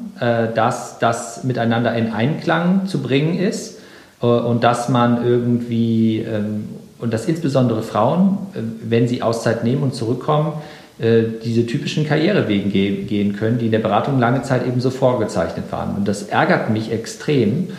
[0.54, 3.81] dass das miteinander in Einklang zu bringen ist.
[4.22, 6.66] Äh, und dass man irgendwie, ähm,
[7.00, 10.54] und dass insbesondere Frauen, äh, wenn sie Auszeit nehmen und zurückkommen,
[11.00, 15.72] äh, diese typischen Karrierewegen gehen können, die in der Beratung lange Zeit eben so vorgezeichnet
[15.72, 15.96] waren.
[15.96, 17.70] Und das ärgert mich extrem.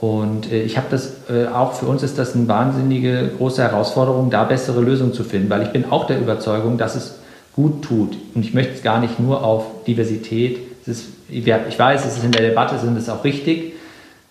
[0.00, 1.14] Und ich habe das,
[1.54, 5.62] auch für uns ist das eine wahnsinnige große Herausforderung, da bessere Lösungen zu finden, weil
[5.62, 7.14] ich bin auch der Überzeugung, dass es
[7.54, 8.18] gut tut.
[8.34, 12.32] Und ich möchte es gar nicht nur auf Diversität, ist, ich weiß, es ist in
[12.32, 13.73] der Debatte, sind es auch richtig,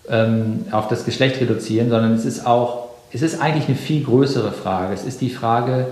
[0.10, 4.51] ähm, auf das Geschlecht reduzieren, sondern es ist auch, es ist eigentlich eine viel größere
[4.51, 4.93] Frage.
[4.93, 5.88] Es ist die Frage,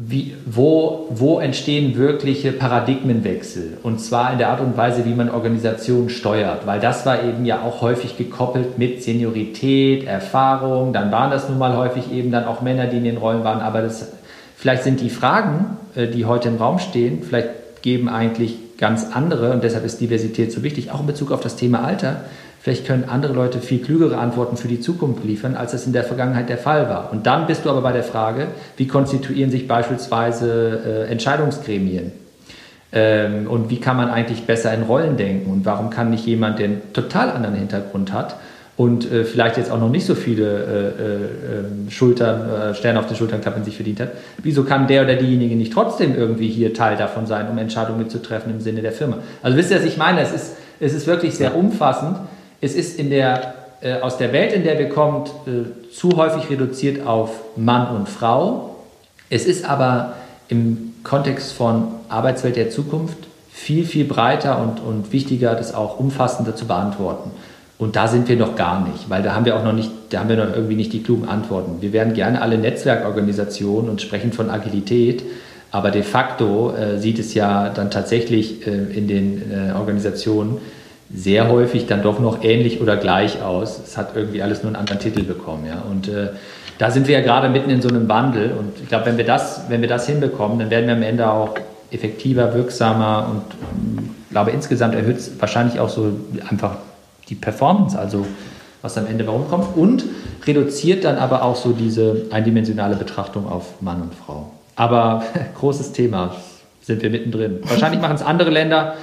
[0.00, 3.78] wie, wo, wo entstehen wirkliche Paradigmenwechsel?
[3.82, 6.66] Und zwar in der Art und Weise, wie man Organisationen steuert.
[6.68, 10.92] Weil das war eben ja auch häufig gekoppelt mit Seniorität, Erfahrung.
[10.92, 13.60] Dann waren das nun mal häufig eben dann auch Männer, die in den Rollen waren.
[13.60, 14.12] Aber das,
[14.56, 19.52] vielleicht sind die Fragen, äh, die heute im Raum stehen, vielleicht geben eigentlich ganz andere,
[19.52, 22.24] und deshalb ist Diversität so wichtig, auch in Bezug auf das Thema Alter,
[22.68, 26.04] Vielleicht können andere Leute viel klügere Antworten für die Zukunft liefern, als es in der
[26.04, 27.10] Vergangenheit der Fall war.
[27.10, 32.12] Und dann bist du aber bei der Frage, wie konstituieren sich beispielsweise äh, Entscheidungsgremien?
[32.92, 35.50] Ähm, und wie kann man eigentlich besser in Rollen denken?
[35.50, 38.36] Und warum kann nicht jemand, der einen total anderen Hintergrund hat
[38.76, 42.98] und äh, vielleicht jetzt auch noch nicht so viele äh, äh ähm, Schultern, äh, Sterne
[42.98, 44.10] auf den Schulternklappen sich verdient hat,
[44.42, 48.52] wieso kann der oder diejenige nicht trotzdem irgendwie hier Teil davon sein, um Entscheidungen mitzutreffen
[48.52, 49.20] im Sinne der Firma?
[49.42, 50.20] Also wisst ihr, was ich meine?
[50.20, 52.18] Es ist, es ist wirklich sehr umfassend.
[52.60, 56.50] Es ist in der, äh, aus der Welt, in der wir kommen, äh, zu häufig
[56.50, 58.76] reduziert auf Mann und Frau.
[59.30, 60.14] Es ist aber
[60.48, 63.18] im Kontext von Arbeitswelt der Zukunft
[63.50, 67.30] viel, viel breiter und, und wichtiger, das auch umfassender zu beantworten.
[67.78, 70.20] Und da sind wir noch gar nicht, weil da haben wir auch noch nicht, da
[70.20, 71.80] haben wir noch irgendwie nicht die klugen Antworten.
[71.80, 75.22] Wir werden gerne alle Netzwerkorganisationen und sprechen von Agilität,
[75.70, 80.58] aber de facto äh, sieht es ja dann tatsächlich äh, in den äh, Organisationen
[81.12, 83.80] sehr häufig dann doch noch ähnlich oder gleich aus.
[83.84, 85.66] Es hat irgendwie alles nur einen anderen Titel bekommen.
[85.66, 85.82] Ja?
[85.90, 86.28] Und äh,
[86.78, 88.52] da sind wir ja gerade mitten in so einem Wandel.
[88.52, 91.30] Und ich glaube, wenn wir das, wenn wir das hinbekommen, dann werden wir am Ende
[91.30, 91.54] auch
[91.90, 93.42] effektiver, wirksamer und
[94.24, 96.12] ich glaube insgesamt erhöht es wahrscheinlich auch so
[96.48, 96.76] einfach
[97.28, 98.26] die Performance, also
[98.82, 100.04] was am Ende warum kommt und
[100.46, 104.52] reduziert dann aber auch so diese eindimensionale Betrachtung auf Mann und Frau.
[104.76, 105.22] Aber
[105.58, 106.34] großes Thema,
[106.82, 107.60] sind wir mittendrin.
[107.62, 108.94] Wahrscheinlich machen es andere Länder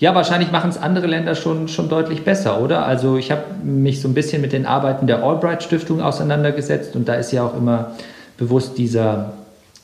[0.00, 2.86] ja, wahrscheinlich machen es andere Länder schon, schon deutlich besser, oder?
[2.86, 7.06] Also ich habe mich so ein bisschen mit den Arbeiten der Albright Stiftung auseinandergesetzt und
[7.06, 7.92] da ist ja auch immer
[8.38, 9.34] bewusst dieser,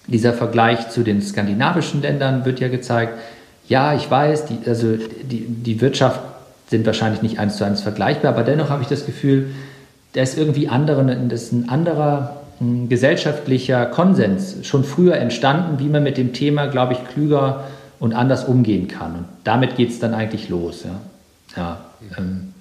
[0.06, 3.12] dieser Vergleich zu den skandinavischen Ländern wird ja gezeigt.
[3.68, 6.20] Ja, ich weiß, die, also die, die Wirtschaft
[6.68, 9.50] sind wahrscheinlich nicht eins zu eins vergleichbar, aber dennoch habe ich das Gefühl,
[10.14, 15.90] da ist irgendwie andere, das ist ein anderer ein gesellschaftlicher Konsens schon früher entstanden, wie
[15.90, 17.64] man mit dem Thema, glaube ich, klüger
[17.98, 19.14] und anders umgehen kann.
[19.14, 20.84] Und damit geht es dann eigentlich los.
[20.84, 21.00] Ja.
[21.56, 21.80] ja
[22.18, 22.52] ähm,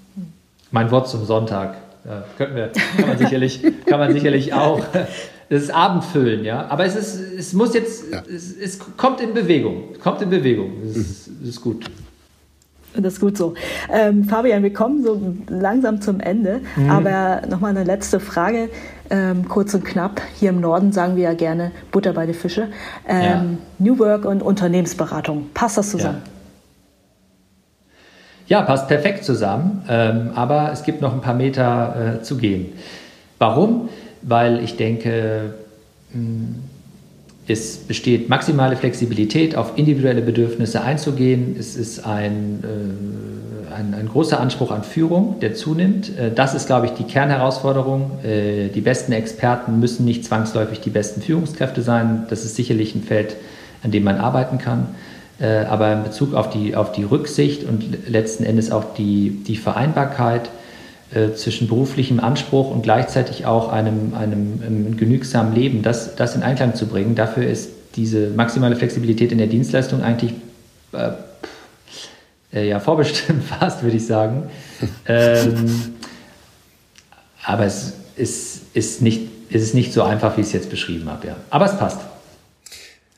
[0.72, 1.78] mein Wort zum Sonntag.
[2.06, 4.82] Ja, könnten wir, kann man sicherlich, kann man sicherlich auch.
[5.48, 6.66] Das ist Abendfüllen, ja.
[6.70, 8.24] Aber es, ist, es muss jetzt, ja.
[8.28, 9.94] es, es, kommt in Bewegung.
[10.02, 10.72] kommt in Bewegung.
[10.84, 11.86] Das ist, das ist gut.
[12.98, 13.54] Das ist gut so.
[13.92, 16.62] Ähm, Fabian, wir kommen so langsam zum Ende.
[16.76, 16.90] Mhm.
[16.90, 18.70] Aber nochmal eine letzte Frage,
[19.10, 20.22] ähm, kurz und knapp.
[20.36, 22.70] Hier im Norden sagen wir ja gerne Butter bei den Fische.
[23.08, 23.46] Ähm, ja.
[23.80, 25.50] New Work und Unternehmensberatung.
[25.54, 26.22] Passt das zusammen?
[28.48, 29.84] Ja, ja passt perfekt zusammen.
[29.90, 32.74] Ähm, aber es gibt noch ein paar Meter äh, zu gehen.
[33.38, 33.90] Warum?
[34.22, 35.54] Weil ich denke,
[36.14, 36.56] mh, hm,
[37.48, 41.56] es besteht maximale Flexibilität, auf individuelle Bedürfnisse einzugehen.
[41.60, 46.18] Es ist ein, äh, ein, ein, großer Anspruch an Führung, der zunimmt.
[46.18, 48.24] Äh, das ist, glaube ich, die Kernherausforderung.
[48.24, 52.26] Äh, die besten Experten müssen nicht zwangsläufig die besten Führungskräfte sein.
[52.30, 53.36] Das ist sicherlich ein Feld,
[53.84, 54.88] an dem man arbeiten kann.
[55.40, 59.58] Äh, aber in Bezug auf die, auf die Rücksicht und letzten Endes auch die, die
[59.58, 60.50] Vereinbarkeit,
[61.16, 66.44] äh, zwischen beruflichem Anspruch und gleichzeitig auch einem, einem, einem genügsamen Leben, das, das in
[66.44, 67.16] Einklang zu bringen.
[67.16, 70.34] Dafür ist diese maximale Flexibilität in der Dienstleistung eigentlich
[70.92, 71.12] äh,
[72.54, 74.50] äh, ja, vorbestimmt fast, würde ich sagen.
[75.08, 75.94] ähm,
[77.44, 81.10] aber es ist, ist, nicht, es ist nicht so einfach, wie ich es jetzt beschrieben
[81.10, 81.28] habe.
[81.28, 81.36] Ja.
[81.50, 82.02] Aber es passt.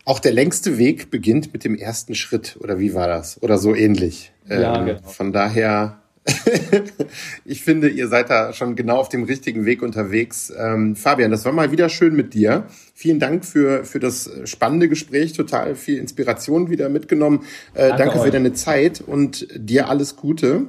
[0.06, 3.42] Auch der längste Weg beginnt mit dem ersten Schritt, oder wie war das?
[3.42, 4.32] Oder so ähnlich.
[4.48, 5.08] Ja, ähm, genau.
[5.08, 5.98] Von daher
[7.46, 10.52] ich finde, ihr seid da schon genau auf dem richtigen Weg unterwegs.
[10.58, 12.66] Ähm, Fabian, das war mal wieder schön mit dir.
[12.94, 17.46] Vielen Dank für, für das spannende Gespräch, total viel Inspiration wieder mitgenommen.
[17.74, 20.68] Äh, danke, danke für deine Zeit und dir alles Gute.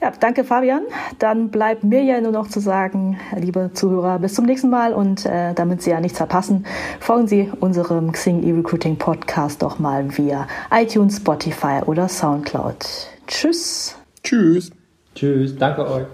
[0.00, 0.82] Ja, danke Fabian.
[1.18, 5.24] Dann bleibt mir ja nur noch zu sagen, liebe Zuhörer, bis zum nächsten Mal und
[5.24, 6.66] äh, damit Sie ja nichts verpassen,
[7.00, 13.13] folgen Sie unserem Xing E-Recruiting Podcast doch mal via iTunes, Spotify oder Soundcloud.
[13.26, 13.96] Tschüss.
[14.22, 14.70] Tschüss.
[15.14, 15.56] Tschüss.
[15.56, 16.06] Danke euch.